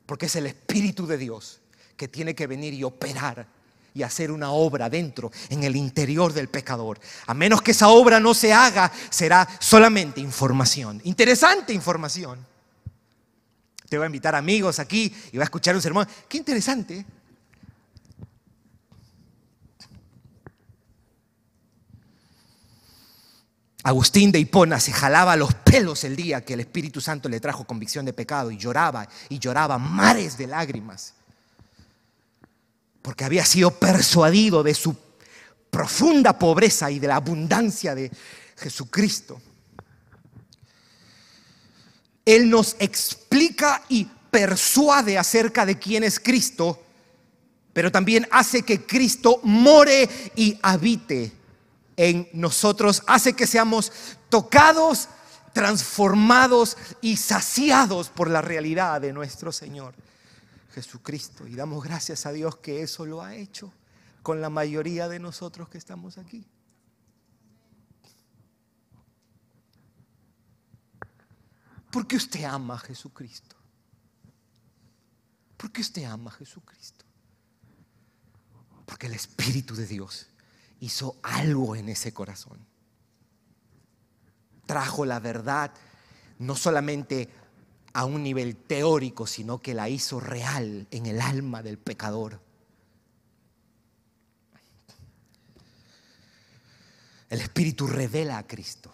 Porque 0.06 0.26
es 0.26 0.36
el 0.36 0.46
Espíritu 0.46 1.06
de 1.06 1.18
Dios 1.18 1.60
que 1.96 2.08
tiene 2.08 2.34
que 2.34 2.46
venir 2.46 2.72
y 2.74 2.84
operar 2.84 3.46
y 3.94 4.02
hacer 4.02 4.30
una 4.30 4.50
obra 4.50 4.90
dentro, 4.90 5.32
en 5.48 5.64
el 5.64 5.74
interior 5.74 6.32
del 6.32 6.48
pecador. 6.48 7.00
A 7.26 7.32
menos 7.32 7.62
que 7.62 7.70
esa 7.70 7.88
obra 7.88 8.20
no 8.20 8.34
se 8.34 8.52
haga, 8.52 8.92
será 9.08 9.48
solamente 9.58 10.20
información. 10.20 11.00
Interesante 11.04 11.72
información. 11.72 12.44
Te 13.88 13.96
voy 13.96 14.04
a 14.04 14.06
invitar 14.06 14.34
amigos 14.34 14.78
aquí 14.78 15.14
y 15.28 15.36
voy 15.36 15.40
a 15.40 15.44
escuchar 15.44 15.74
un 15.74 15.80
sermón. 15.80 16.06
Qué 16.28 16.36
interesante. 16.36 17.06
Agustín 23.86 24.32
de 24.32 24.40
Hipona 24.40 24.80
se 24.80 24.90
jalaba 24.90 25.36
los 25.36 25.54
pelos 25.54 26.02
el 26.02 26.16
día 26.16 26.44
que 26.44 26.54
el 26.54 26.60
Espíritu 26.60 27.00
Santo 27.00 27.28
le 27.28 27.38
trajo 27.38 27.64
convicción 27.64 28.04
de 28.04 28.12
pecado 28.12 28.50
y 28.50 28.56
lloraba 28.56 29.08
y 29.28 29.38
lloraba 29.38 29.78
mares 29.78 30.36
de 30.36 30.48
lágrimas 30.48 31.14
porque 33.00 33.24
había 33.24 33.44
sido 33.44 33.70
persuadido 33.70 34.64
de 34.64 34.74
su 34.74 34.96
profunda 35.70 36.36
pobreza 36.36 36.90
y 36.90 36.98
de 36.98 37.06
la 37.06 37.14
abundancia 37.14 37.94
de 37.94 38.10
Jesucristo. 38.56 39.40
Él 42.24 42.50
nos 42.50 42.74
explica 42.80 43.84
y 43.88 44.04
persuade 44.32 45.16
acerca 45.16 45.64
de 45.64 45.78
quién 45.78 46.02
es 46.02 46.18
Cristo, 46.18 46.82
pero 47.72 47.92
también 47.92 48.26
hace 48.32 48.62
que 48.62 48.84
Cristo 48.84 49.38
more 49.44 50.10
y 50.34 50.58
habite 50.60 51.35
en 51.96 52.28
nosotros, 52.32 53.02
hace 53.06 53.34
que 53.34 53.46
seamos 53.46 53.92
tocados, 54.28 55.08
transformados 55.52 56.76
y 57.00 57.16
saciados 57.16 58.08
por 58.10 58.28
la 58.30 58.42
realidad 58.42 59.00
de 59.00 59.12
nuestro 59.12 59.52
Señor. 59.52 59.94
Jesucristo. 60.76 61.46
Y 61.46 61.54
damos 61.54 61.82
gracias 61.82 62.26
a 62.26 62.32
Dios 62.32 62.56
que 62.56 62.82
eso 62.82 63.06
lo 63.06 63.22
ha 63.22 63.34
hecho 63.34 63.72
con 64.22 64.42
la 64.42 64.50
mayoría 64.50 65.08
de 65.08 65.18
nosotros 65.18 65.70
que 65.70 65.78
estamos 65.78 66.18
aquí. 66.18 66.46
¿Por 71.90 72.06
qué 72.06 72.16
usted 72.16 72.44
ama 72.44 72.74
a 72.74 72.78
Jesucristo? 72.78 73.56
¿Por 75.56 75.72
qué 75.72 75.80
usted 75.80 76.04
ama 76.04 76.30
a 76.30 76.34
Jesucristo? 76.34 77.06
Porque 78.84 79.06
el 79.06 79.14
Espíritu 79.14 79.74
de 79.74 79.86
Dios 79.86 80.26
hizo 80.80 81.16
algo 81.22 81.76
en 81.76 81.88
ese 81.88 82.12
corazón. 82.12 82.58
Trajo 84.66 85.04
la 85.04 85.20
verdad 85.20 85.72
no 86.38 86.54
solamente 86.54 87.28
a 87.92 88.04
un 88.04 88.22
nivel 88.22 88.56
teórico, 88.56 89.26
sino 89.26 89.62
que 89.62 89.74
la 89.74 89.88
hizo 89.88 90.20
real 90.20 90.86
en 90.90 91.06
el 91.06 91.20
alma 91.20 91.62
del 91.62 91.78
pecador. 91.78 92.40
El 97.30 97.40
Espíritu 97.40 97.86
revela 97.86 98.38
a 98.38 98.46
Cristo, 98.46 98.92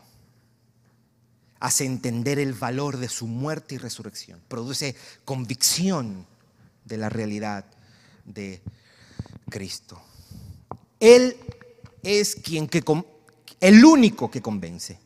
hace 1.61 1.85
entender 1.85 2.39
el 2.39 2.55
valor 2.55 2.97
de 2.97 3.09
su 3.09 3.27
muerte 3.27 3.75
y 3.75 3.79
resurrección, 3.79 4.41
produce 4.49 4.97
convicción 5.25 6.27
de 6.85 6.97
la 6.97 7.09
realidad 7.09 7.67
de 8.25 8.63
Cristo. 9.51 10.01
Él 10.99 11.37
es 12.03 12.37
quien 12.37 12.69
que 12.69 12.83
el 13.61 13.85
único 13.85 14.31
que 14.31 14.43
convence. 14.43 14.99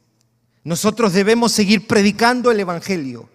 Nosotros 0.65 1.13
debemos 1.13 1.53
seguir 1.53 1.87
predicando 1.87 2.51
el 2.51 2.61
evangelio 2.61 3.29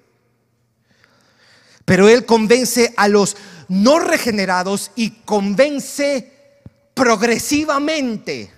pero 1.91 2.07
Él 2.07 2.25
convence 2.25 2.93
a 2.95 3.09
los 3.09 3.35
no 3.67 3.99
regenerados 3.99 4.91
y 4.95 5.09
convence 5.25 6.61
progresivamente 6.93 8.49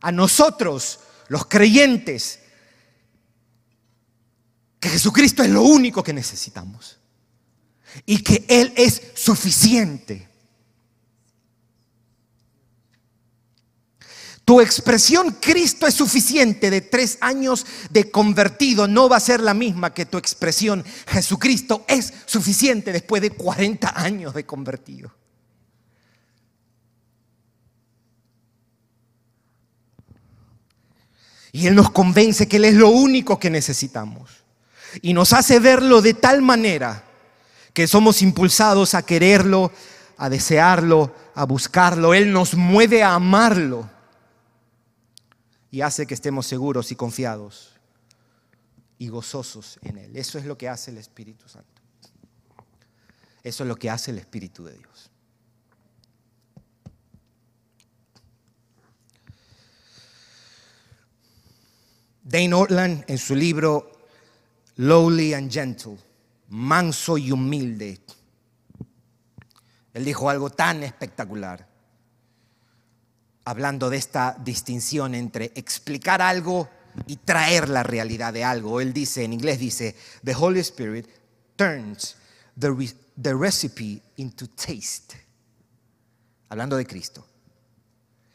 a 0.00 0.12
nosotros, 0.12 1.00
los 1.26 1.46
creyentes, 1.46 2.38
que 4.78 4.90
Jesucristo 4.90 5.42
es 5.42 5.50
lo 5.50 5.62
único 5.62 6.04
que 6.04 6.12
necesitamos 6.12 7.00
y 8.06 8.22
que 8.22 8.44
Él 8.48 8.72
es 8.76 9.02
suficiente. 9.14 10.27
Tu 14.48 14.62
expresión 14.62 15.36
Cristo 15.42 15.86
es 15.86 15.92
suficiente 15.92 16.70
de 16.70 16.80
tres 16.80 17.18
años 17.20 17.66
de 17.90 18.10
convertido 18.10 18.88
no 18.88 19.06
va 19.06 19.18
a 19.18 19.20
ser 19.20 19.42
la 19.42 19.52
misma 19.52 19.92
que 19.92 20.06
tu 20.06 20.16
expresión 20.16 20.82
Jesucristo 21.06 21.84
es 21.86 22.14
suficiente 22.24 22.90
después 22.90 23.20
de 23.20 23.28
40 23.28 23.92
años 23.94 24.32
de 24.32 24.46
convertido. 24.46 25.12
Y 31.52 31.66
Él 31.66 31.74
nos 31.74 31.90
convence 31.90 32.48
que 32.48 32.56
Él 32.56 32.64
es 32.64 32.74
lo 32.74 32.88
único 32.88 33.38
que 33.38 33.50
necesitamos. 33.50 34.30
Y 35.02 35.12
nos 35.12 35.34
hace 35.34 35.60
verlo 35.60 36.00
de 36.00 36.14
tal 36.14 36.40
manera 36.40 37.04
que 37.74 37.86
somos 37.86 38.22
impulsados 38.22 38.94
a 38.94 39.02
quererlo, 39.02 39.72
a 40.16 40.30
desearlo, 40.30 41.14
a 41.34 41.44
buscarlo. 41.44 42.14
Él 42.14 42.32
nos 42.32 42.54
mueve 42.54 43.02
a 43.02 43.12
amarlo 43.12 43.97
y 45.70 45.80
hace 45.82 46.06
que 46.06 46.14
estemos 46.14 46.46
seguros 46.46 46.90
y 46.92 46.96
confiados 46.96 47.74
y 48.98 49.08
gozosos 49.08 49.78
en 49.82 49.98
Él. 49.98 50.16
Eso 50.16 50.38
es 50.38 50.44
lo 50.44 50.56
que 50.56 50.68
hace 50.68 50.90
el 50.90 50.98
Espíritu 50.98 51.48
Santo. 51.48 51.82
Eso 53.42 53.64
es 53.64 53.68
lo 53.68 53.76
que 53.76 53.90
hace 53.90 54.10
el 54.10 54.18
Espíritu 54.18 54.64
de 54.64 54.76
Dios. 54.78 55.10
Dane 62.22 62.52
Ortland 62.52 63.04
en 63.06 63.16
su 63.16 63.34
libro 63.34 63.92
Lowly 64.76 65.32
and 65.32 65.50
Gentle, 65.50 65.96
manso 66.48 67.16
y 67.16 67.32
humilde, 67.32 68.00
él 69.98 70.04
dijo 70.04 70.30
algo 70.30 70.48
tan 70.48 70.84
espectacular 70.84 71.66
hablando 73.48 73.88
de 73.88 73.96
esta 73.96 74.36
distinción 74.38 75.14
entre 75.14 75.52
explicar 75.54 76.20
algo 76.20 76.68
y 77.06 77.16
traer 77.16 77.70
la 77.70 77.82
realidad 77.82 78.30
de 78.30 78.44
algo. 78.44 78.78
Él 78.78 78.92
dice, 78.92 79.24
en 79.24 79.32
inglés 79.32 79.58
dice, 79.58 79.96
the 80.22 80.34
Holy 80.34 80.60
Spirit 80.60 81.08
turns 81.56 82.16
the, 82.60 82.68
the 83.20 83.34
recipe 83.34 84.02
into 84.16 84.46
taste. 84.48 85.16
Hablando 86.50 86.76
de 86.76 86.86
Cristo. 86.86 87.26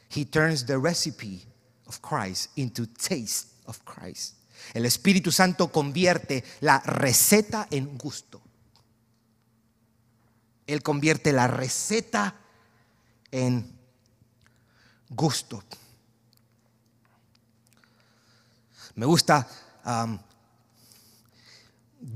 He 0.10 0.26
turns 0.26 0.66
the 0.66 0.78
recipe 0.78 1.46
of 1.86 2.00
Christ 2.02 2.50
into 2.58 2.88
taste 2.88 3.50
of 3.66 3.80
Christ. 3.84 4.38
El 4.74 4.86
Espíritu 4.86 5.32
Santo 5.32 5.72
convierte 5.72 6.44
la 6.62 6.80
receta 6.80 7.68
en 7.70 8.00
gusto. 8.00 8.42
Él 10.66 10.82
convierte 10.82 11.34
la 11.34 11.48
receta 11.48 12.36
en 13.30 13.83
gusto. 15.16 15.64
Me 18.96 19.06
gusta, 19.06 19.48
um, 19.86 20.20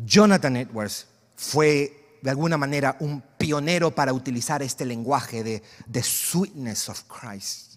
Jonathan 0.06 0.58
Edwards 0.58 1.08
fue 1.36 2.20
de 2.22 2.30
alguna 2.30 2.58
manera 2.58 2.98
un 3.00 3.22
pionero 3.38 3.92
para 3.92 4.14
utilizar 4.14 4.62
este 4.62 4.86
lenguaje 4.86 5.44
de 5.44 5.64
the 5.92 6.04
sweetness 6.04 6.90
of 6.90 7.04
Christ 7.04 7.68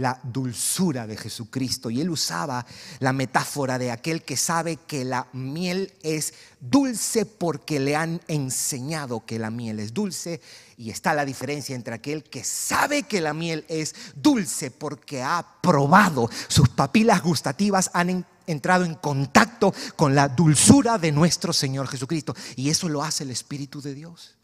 la 0.00 0.18
dulzura 0.22 1.06
de 1.06 1.16
Jesucristo. 1.16 1.90
Y 1.90 2.00
él 2.00 2.10
usaba 2.10 2.66
la 2.98 3.12
metáfora 3.12 3.78
de 3.78 3.90
aquel 3.90 4.22
que 4.22 4.36
sabe 4.36 4.76
que 4.76 5.04
la 5.04 5.28
miel 5.32 5.92
es 6.02 6.34
dulce 6.60 7.26
porque 7.26 7.78
le 7.78 7.96
han 7.96 8.20
enseñado 8.26 9.24
que 9.24 9.38
la 9.38 9.50
miel 9.50 9.78
es 9.78 9.92
dulce. 9.94 10.40
Y 10.80 10.88
está 10.88 11.12
la 11.12 11.26
diferencia 11.26 11.76
entre 11.76 11.92
aquel 11.92 12.24
que 12.24 12.42
sabe 12.42 13.02
que 13.02 13.20
la 13.20 13.34
miel 13.34 13.66
es 13.68 13.94
dulce 14.14 14.70
porque 14.70 15.22
ha 15.22 15.44
probado, 15.60 16.30
sus 16.48 16.70
papilas 16.70 17.22
gustativas 17.22 17.90
han 17.92 18.24
entrado 18.46 18.86
en 18.86 18.94
contacto 18.94 19.74
con 19.94 20.14
la 20.14 20.28
dulzura 20.28 20.96
de 20.96 21.12
nuestro 21.12 21.52
Señor 21.52 21.86
Jesucristo. 21.86 22.34
Y 22.56 22.70
eso 22.70 22.88
lo 22.88 23.02
hace 23.02 23.24
el 23.24 23.30
Espíritu 23.30 23.82
de 23.82 23.92
Dios. 23.92 24.38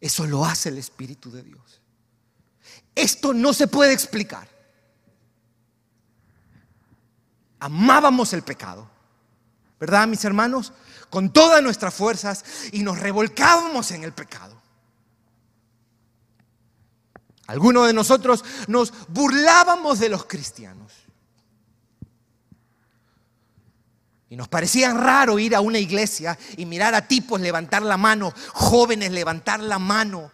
Eso 0.00 0.26
lo 0.26 0.46
hace 0.46 0.70
el 0.70 0.78
Espíritu 0.78 1.30
de 1.30 1.42
Dios. 1.42 1.82
Esto 2.94 3.34
no 3.34 3.52
se 3.52 3.68
puede 3.68 3.92
explicar. 3.92 4.48
Amábamos 7.58 8.32
el 8.32 8.40
pecado, 8.40 8.90
¿verdad, 9.78 10.08
mis 10.08 10.24
hermanos? 10.24 10.72
Con 11.10 11.30
todas 11.30 11.62
nuestras 11.62 11.92
fuerzas 11.92 12.42
y 12.72 12.82
nos 12.82 12.98
revolcábamos 12.98 13.90
en 13.90 14.02
el 14.02 14.14
pecado. 14.14 14.63
Algunos 17.46 17.86
de 17.86 17.92
nosotros 17.92 18.44
nos 18.68 18.92
burlábamos 19.08 19.98
de 19.98 20.08
los 20.08 20.24
cristianos. 20.24 20.92
Y 24.30 24.36
nos 24.36 24.48
parecía 24.48 24.92
raro 24.92 25.38
ir 25.38 25.54
a 25.54 25.60
una 25.60 25.78
iglesia 25.78 26.38
y 26.56 26.66
mirar 26.66 26.94
a 26.94 27.06
tipos 27.06 27.40
levantar 27.40 27.82
la 27.82 27.96
mano, 27.96 28.32
jóvenes 28.52 29.12
levantar 29.12 29.60
la 29.60 29.78
mano 29.78 30.32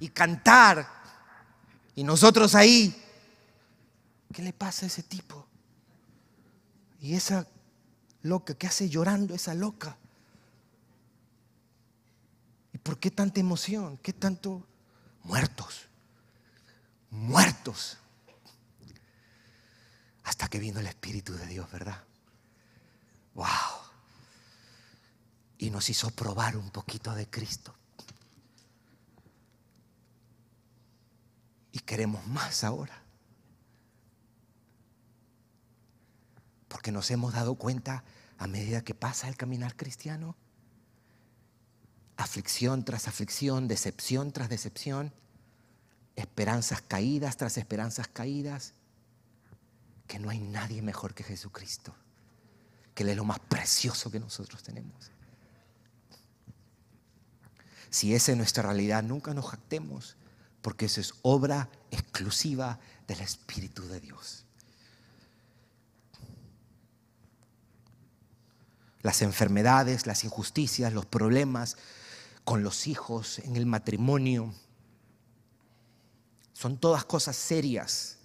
y 0.00 0.08
cantar 0.08 0.98
y 1.98 2.04
nosotros 2.04 2.54
ahí, 2.54 2.94
¿qué 4.32 4.40
le 4.40 4.52
pasa 4.52 4.86
a 4.86 4.88
ese 4.88 5.02
tipo? 5.02 5.44
Y 7.00 7.14
esa 7.14 7.44
loca, 8.22 8.54
¿qué 8.54 8.68
hace 8.68 8.88
llorando 8.88 9.34
esa 9.34 9.52
loca? 9.52 9.96
¿Y 12.72 12.78
por 12.78 13.00
qué 13.00 13.10
tanta 13.10 13.40
emoción? 13.40 13.98
¿Qué 13.98 14.12
tanto? 14.12 14.64
Muertos, 15.24 15.87
muertos. 17.10 17.98
Hasta 20.24 20.48
que 20.48 20.58
vino 20.58 20.80
el 20.80 20.86
Espíritu 20.86 21.32
de 21.34 21.46
Dios, 21.46 21.70
¿verdad? 21.70 22.04
¡Wow! 23.34 23.46
Y 25.58 25.70
nos 25.70 25.88
hizo 25.90 26.10
probar 26.10 26.56
un 26.56 26.70
poquito 26.70 27.14
de 27.14 27.28
Cristo. 27.28 27.74
Y 31.72 31.80
queremos 31.80 32.26
más 32.26 32.64
ahora. 32.64 33.02
Porque 36.68 36.92
nos 36.92 37.10
hemos 37.10 37.32
dado 37.32 37.54
cuenta 37.54 38.04
a 38.38 38.46
medida 38.46 38.82
que 38.82 38.94
pasa 38.94 39.28
el 39.28 39.36
caminar 39.36 39.74
cristiano, 39.76 40.36
aflicción 42.16 42.84
tras 42.84 43.08
aflicción, 43.08 43.66
decepción 43.68 44.32
tras 44.32 44.48
decepción, 44.48 45.12
esperanzas 46.18 46.82
caídas 46.82 47.36
tras 47.36 47.56
esperanzas 47.56 48.08
caídas, 48.08 48.74
que 50.08 50.18
no 50.18 50.30
hay 50.30 50.40
nadie 50.40 50.82
mejor 50.82 51.14
que 51.14 51.22
Jesucristo, 51.22 51.94
que 52.94 53.04
Él 53.04 53.10
es 53.10 53.16
lo 53.16 53.24
más 53.24 53.38
precioso 53.38 54.10
que 54.10 54.18
nosotros 54.18 54.62
tenemos. 54.62 55.12
Si 57.90 58.14
esa 58.14 58.32
es 58.32 58.38
nuestra 58.38 58.64
realidad, 58.64 59.02
nunca 59.02 59.32
nos 59.32 59.48
jactemos 59.48 60.16
porque 60.60 60.86
eso 60.86 61.00
es 61.00 61.14
obra 61.22 61.70
exclusiva 61.90 62.80
del 63.06 63.20
Espíritu 63.20 63.86
de 63.86 64.00
Dios. 64.00 64.44
Las 69.02 69.22
enfermedades, 69.22 70.06
las 70.06 70.24
injusticias, 70.24 70.92
los 70.92 71.06
problemas 71.06 71.76
con 72.44 72.64
los 72.64 72.88
hijos, 72.88 73.38
en 73.38 73.54
el 73.54 73.66
matrimonio, 73.66 74.52
son 76.58 76.76
todas 76.76 77.04
cosas 77.04 77.36
serias 77.36 78.18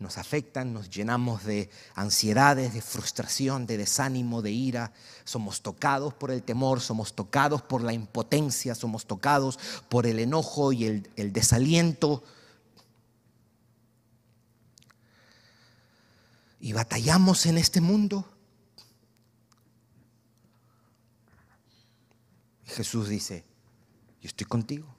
nos 0.00 0.18
afectan, 0.18 0.74
nos 0.74 0.90
llenamos 0.90 1.44
de 1.44 1.70
ansiedades, 1.94 2.74
de 2.74 2.82
frustración, 2.82 3.64
de 3.64 3.78
desánimo, 3.78 4.42
de 4.42 4.50
ira, 4.50 4.92
somos 5.24 5.62
tocados 5.62 6.12
por 6.12 6.30
el 6.30 6.42
temor, 6.42 6.82
somos 6.82 7.14
tocados 7.14 7.62
por 7.62 7.82
la 7.82 7.94
impotencia, 7.94 8.74
somos 8.74 9.06
tocados 9.06 9.58
por 9.88 10.06
el 10.06 10.18
enojo 10.18 10.72
y 10.72 10.84
el, 10.84 11.32
desaliento. 11.32 12.22
Y 16.60 16.74
batallamos 16.74 17.46
en 17.46 17.56
este 17.56 17.80
mundo. 17.80 18.28
Jesús 22.66 23.08
dice, 23.08 23.46
yo 24.20 24.28
estoy 24.28 24.46
contigo, 24.46 24.93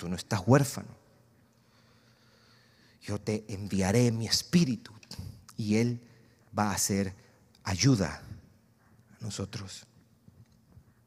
tú 0.00 0.08
no 0.08 0.16
estás 0.16 0.42
huérfano 0.46 1.00
yo 3.02 3.20
te 3.20 3.44
enviaré 3.48 4.12
mi 4.12 4.26
espíritu 4.26 4.92
y 5.56 5.76
Él 5.76 6.00
va 6.56 6.72
a 6.72 6.78
ser 6.78 7.14
ayuda 7.64 8.22
a 9.18 9.24
nosotros. 9.24 9.86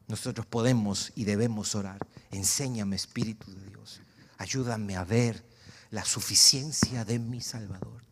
Nosotros 0.06 0.46
podemos 0.46 1.12
y 1.14 1.24
debemos 1.24 1.74
orar. 1.74 1.98
Enséñame, 2.30 2.96
Espíritu 2.96 3.50
de 3.52 3.70
Dios. 3.70 4.00
Ayúdame 4.38 4.96
a 4.96 5.04
ver 5.04 5.44
la 5.90 6.04
suficiencia 6.04 7.04
de 7.04 7.18
mi 7.18 7.40
Salvador. 7.40 8.02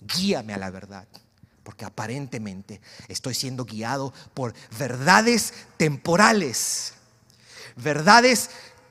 Guíame 0.00 0.54
a 0.54 0.58
la 0.58 0.70
verdad, 0.70 1.06
porque 1.62 1.84
aparentemente 1.84 2.80
estoy 3.06 3.34
siendo 3.34 3.64
guiado 3.64 4.12
por 4.34 4.54
verdades 4.76 5.52
temporales, 5.76 6.94
verdades 7.76 8.50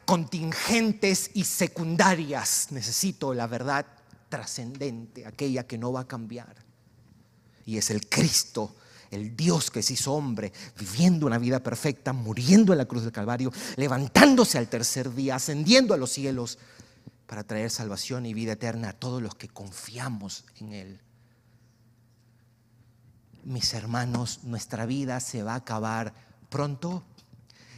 contingentes 0.09 1.29
y 1.35 1.43
secundarias. 1.43 2.69
Necesito 2.71 3.31
la 3.31 3.45
verdad 3.45 3.85
trascendente, 4.27 5.23
aquella 5.23 5.67
que 5.67 5.77
no 5.77 5.93
va 5.93 5.99
a 5.99 6.07
cambiar. 6.07 6.55
Y 7.63 7.77
es 7.77 7.91
el 7.91 8.09
Cristo, 8.09 8.75
el 9.11 9.37
Dios 9.37 9.69
que 9.69 9.83
se 9.83 9.93
hizo 9.93 10.13
hombre, 10.13 10.51
viviendo 10.79 11.27
una 11.27 11.37
vida 11.37 11.61
perfecta, 11.61 12.11
muriendo 12.11 12.73
en 12.73 12.79
la 12.79 12.85
cruz 12.85 13.03
del 13.03 13.11
Calvario, 13.11 13.53
levantándose 13.75 14.57
al 14.57 14.67
tercer 14.67 15.13
día, 15.13 15.35
ascendiendo 15.35 15.93
a 15.93 15.97
los 15.97 16.11
cielos 16.11 16.57
para 17.27 17.43
traer 17.43 17.69
salvación 17.69 18.25
y 18.25 18.33
vida 18.33 18.53
eterna 18.53 18.89
a 18.89 18.93
todos 18.93 19.21
los 19.21 19.35
que 19.35 19.47
confiamos 19.47 20.43
en 20.59 20.73
Él. 20.73 21.01
Mis 23.43 23.75
hermanos, 23.75 24.39
nuestra 24.41 24.87
vida 24.87 25.19
se 25.19 25.43
va 25.43 25.53
a 25.53 25.57
acabar 25.57 26.15
pronto 26.49 27.03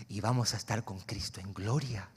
y 0.08 0.22
vamos 0.22 0.54
a 0.54 0.58
estar 0.58 0.86
con 0.86 1.02
Cristo 1.02 1.42
en 1.42 1.54
gloria. 1.54 2.08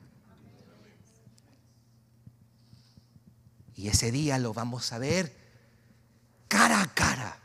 Y 3.77 3.89
ese 3.89 4.13
día 4.13 4.39
lo 4.39 4.55
vamos 4.55 4.93
a 4.93 4.99
ver 4.99 5.37
cara 6.49 6.81
a 6.81 6.95
cara. 6.95 7.41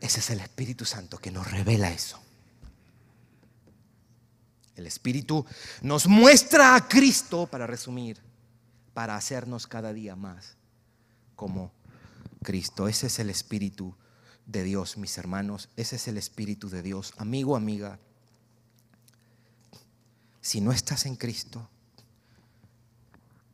Ese 0.00 0.20
es 0.20 0.30
el 0.30 0.40
Espíritu 0.40 0.84
Santo 0.84 1.18
que 1.18 1.30
nos 1.30 1.50
revela 1.50 1.90
eso. 1.90 2.20
El 4.76 4.86
Espíritu 4.86 5.44
nos 5.82 6.06
muestra 6.06 6.76
a 6.76 6.86
Cristo, 6.86 7.48
para 7.48 7.66
resumir, 7.66 8.20
para 8.94 9.16
hacernos 9.16 9.66
cada 9.66 9.92
día 9.92 10.14
más 10.14 10.56
como 11.34 11.72
Cristo. 12.44 12.86
Ese 12.86 13.08
es 13.08 13.18
el 13.18 13.28
Espíritu 13.28 13.96
de 14.46 14.62
Dios, 14.62 14.96
mis 14.96 15.18
hermanos. 15.18 15.68
Ese 15.76 15.96
es 15.96 16.06
el 16.06 16.16
Espíritu 16.16 16.70
de 16.70 16.82
Dios. 16.82 17.12
Amigo, 17.16 17.56
amiga, 17.56 17.98
si 20.48 20.62
no 20.62 20.72
estás 20.72 21.04
en 21.04 21.14
Cristo, 21.14 21.68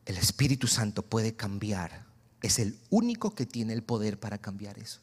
el 0.05 0.15
Espíritu 0.15 0.65
Santo 0.65 1.01
puede 1.01 1.35
cambiar. 1.35 2.05
Es 2.41 2.57
el 2.57 2.79
único 2.89 3.35
que 3.35 3.45
tiene 3.45 3.73
el 3.73 3.83
poder 3.83 4.17
para 4.17 4.37
cambiar 4.37 4.79
eso. 4.79 5.01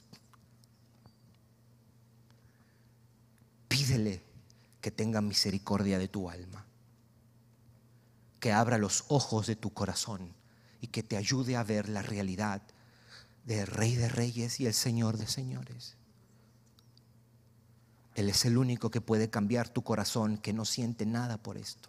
Pídele 3.68 4.22
que 4.80 4.90
tenga 4.90 5.20
misericordia 5.20 5.98
de 5.98 6.08
tu 6.08 6.30
alma, 6.30 6.64
que 8.40 8.52
abra 8.52 8.78
los 8.78 9.04
ojos 9.08 9.46
de 9.46 9.56
tu 9.56 9.74
corazón 9.74 10.32
y 10.80 10.86
que 10.86 11.02
te 11.02 11.18
ayude 11.18 11.56
a 11.56 11.62
ver 11.62 11.90
la 11.90 12.00
realidad 12.00 12.62
del 13.44 13.66
Rey 13.66 13.96
de 13.96 14.08
Reyes 14.08 14.60
y 14.60 14.66
el 14.66 14.72
Señor 14.72 15.18
de 15.18 15.26
Señores. 15.26 15.96
Él 18.14 18.28
es 18.28 18.44
el 18.44 18.58
único 18.58 18.90
que 18.90 19.00
puede 19.00 19.30
cambiar 19.30 19.68
tu 19.68 19.82
corazón 19.82 20.36
que 20.38 20.52
no 20.52 20.64
siente 20.64 21.06
nada 21.06 21.38
por 21.38 21.56
esto. 21.56 21.88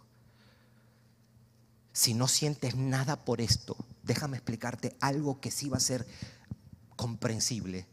Si 1.92 2.14
no 2.14 2.26
sientes 2.26 2.74
nada 2.74 3.24
por 3.24 3.40
esto, 3.40 3.76
déjame 4.02 4.36
explicarte 4.36 4.96
algo 5.00 5.40
que 5.40 5.50
sí 5.50 5.68
va 5.68 5.76
a 5.76 5.80
ser 5.80 6.06
comprensible. 6.96 7.86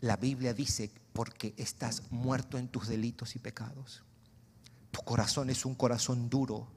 La 0.00 0.16
Biblia 0.16 0.52
dice, 0.52 0.92
porque 1.12 1.54
estás 1.56 2.02
muerto 2.10 2.58
en 2.58 2.68
tus 2.68 2.88
delitos 2.88 3.36
y 3.36 3.38
pecados. 3.38 4.02
Tu 4.90 5.00
corazón 5.00 5.48
es 5.48 5.64
un 5.64 5.74
corazón 5.74 6.28
duro. 6.28 6.68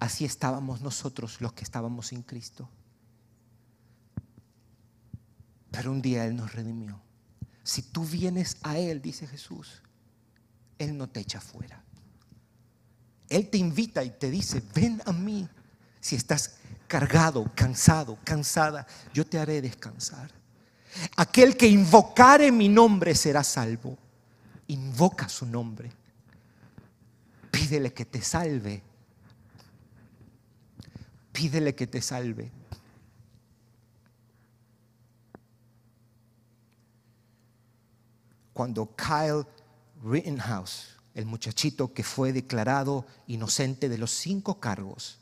Así 0.00 0.24
estábamos 0.24 0.80
nosotros 0.80 1.40
los 1.40 1.52
que 1.52 1.64
estábamos 1.64 2.08
sin 2.08 2.22
Cristo. 2.22 2.68
Pero 5.70 5.92
un 5.92 6.02
día 6.02 6.24
Él 6.24 6.34
nos 6.34 6.52
redimió. 6.52 7.00
Si 7.62 7.82
tú 7.82 8.04
vienes 8.04 8.56
a 8.62 8.78
Él, 8.78 9.00
dice 9.00 9.26
Jesús, 9.26 9.82
Él 10.78 10.96
no 10.96 11.08
te 11.08 11.20
echa 11.20 11.40
fuera. 11.40 11.82
Él 13.28 13.48
te 13.48 13.58
invita 13.58 14.04
y 14.04 14.10
te 14.10 14.30
dice, 14.30 14.62
ven 14.74 15.00
a 15.06 15.12
mí. 15.12 15.48
Si 16.00 16.16
estás 16.16 16.56
cargado, 16.88 17.50
cansado, 17.54 18.18
cansada, 18.24 18.86
yo 19.14 19.24
te 19.24 19.38
haré 19.38 19.62
descansar. 19.62 20.30
Aquel 21.16 21.56
que 21.56 21.66
invocare 21.66 22.52
mi 22.52 22.68
nombre 22.68 23.14
será 23.14 23.42
salvo. 23.42 23.96
Invoca 24.66 25.28
su 25.28 25.46
nombre. 25.46 25.90
Pídele 27.50 27.92
que 27.92 28.04
te 28.04 28.20
salve. 28.20 28.82
Pídele 31.32 31.74
que 31.74 31.86
te 31.86 32.02
salve. 32.02 32.50
Cuando 38.52 38.94
Kyle 38.96 39.46
Rittenhouse 40.02 40.92
el 41.14 41.26
muchachito 41.26 41.92
que 41.92 42.02
fue 42.02 42.32
declarado 42.32 43.06
inocente 43.26 43.88
de 43.88 43.98
los 43.98 44.10
cinco 44.10 44.60
cargos 44.60 45.18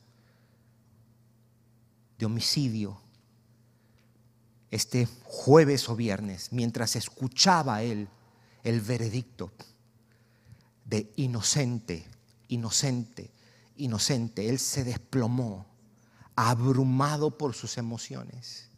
de 2.18 2.26
homicidio 2.26 3.00
este 4.70 5.08
jueves 5.24 5.88
o 5.88 5.96
viernes, 5.96 6.52
mientras 6.52 6.94
escuchaba 6.94 7.82
él 7.82 8.08
el 8.62 8.80
veredicto 8.80 9.50
de 10.84 11.12
inocente, 11.16 12.06
inocente, 12.46 13.32
inocente, 13.76 14.48
él 14.48 14.60
se 14.60 14.84
desplomó, 14.84 15.66
abrumado 16.36 17.36
por 17.36 17.54
sus 17.54 17.78
emociones, 17.78 18.69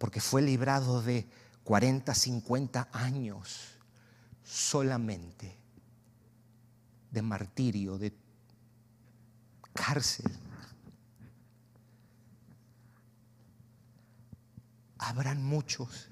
porque 0.00 0.22
fue 0.22 0.40
librado 0.40 1.02
de 1.02 1.28
40, 1.62 2.14
50 2.14 2.88
años 2.90 3.74
solamente 4.42 5.58
de 7.10 7.20
martirio, 7.20 7.98
de 7.98 8.16
cárcel. 9.74 10.32
Habrán 14.96 15.44
muchos 15.44 16.08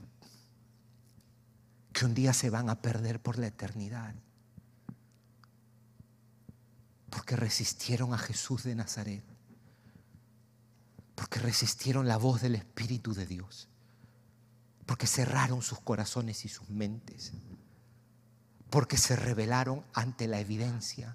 que 1.95 2.05
un 2.05 2.13
día 2.13 2.35
se 2.35 2.51
van 2.51 2.69
a 2.69 2.83
perder 2.83 3.23
por 3.23 3.39
la 3.39 3.47
eternidad 3.47 4.15
porque 7.09 7.37
resistieron 7.37 8.13
a 8.13 8.19
Jesús 8.19 8.65
de 8.65 8.75
Nazaret, 8.75 9.25
porque 11.15 11.41
resistieron 11.41 12.07
la 12.07 12.19
voz 12.19 12.43
del 12.43 12.55
Espíritu 12.55 13.15
de 13.15 13.25
Dios 13.25 13.68
porque 14.89 15.07
cerraron 15.07 15.61
sus 15.61 15.81
corazones 15.81 16.47
y 16.47 16.49
sus 16.49 16.71
mentes, 16.71 17.33
porque 18.71 18.97
se 18.97 19.17
rebelaron 19.17 19.85
ante 19.93 20.27
la 20.27 20.41
evidencia. 20.41 21.15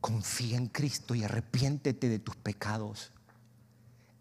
Confía 0.00 0.56
en 0.56 0.66
Cristo 0.66 1.14
y 1.14 1.22
arrepiéntete 1.22 2.08
de 2.08 2.18
tus 2.18 2.34
pecados. 2.34 3.12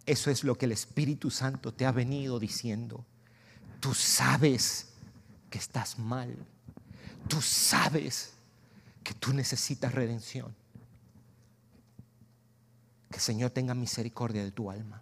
Eso 0.06 0.30
es 0.30 0.44
lo 0.44 0.60
que 0.60 0.66
el 0.66 0.74
Espíritu 0.74 1.32
Santo 1.32 1.74
te 1.74 1.88
ha 1.88 1.92
venido 1.92 2.40
diciendo. 2.40 3.04
Tú 3.80 3.96
sabes 3.96 4.90
que 5.50 5.58
estás 5.58 5.98
mal. 5.98 6.38
Tú 7.28 7.42
sabes 7.42 8.34
que 9.04 9.16
tú 9.16 9.34
necesitas 9.34 9.92
redención. 9.92 10.56
Que 13.10 13.16
el 13.16 13.24
Señor 13.24 13.50
tenga 13.50 13.74
misericordia 13.74 14.44
de 14.44 14.52
tu 14.52 14.70
alma. 14.70 15.02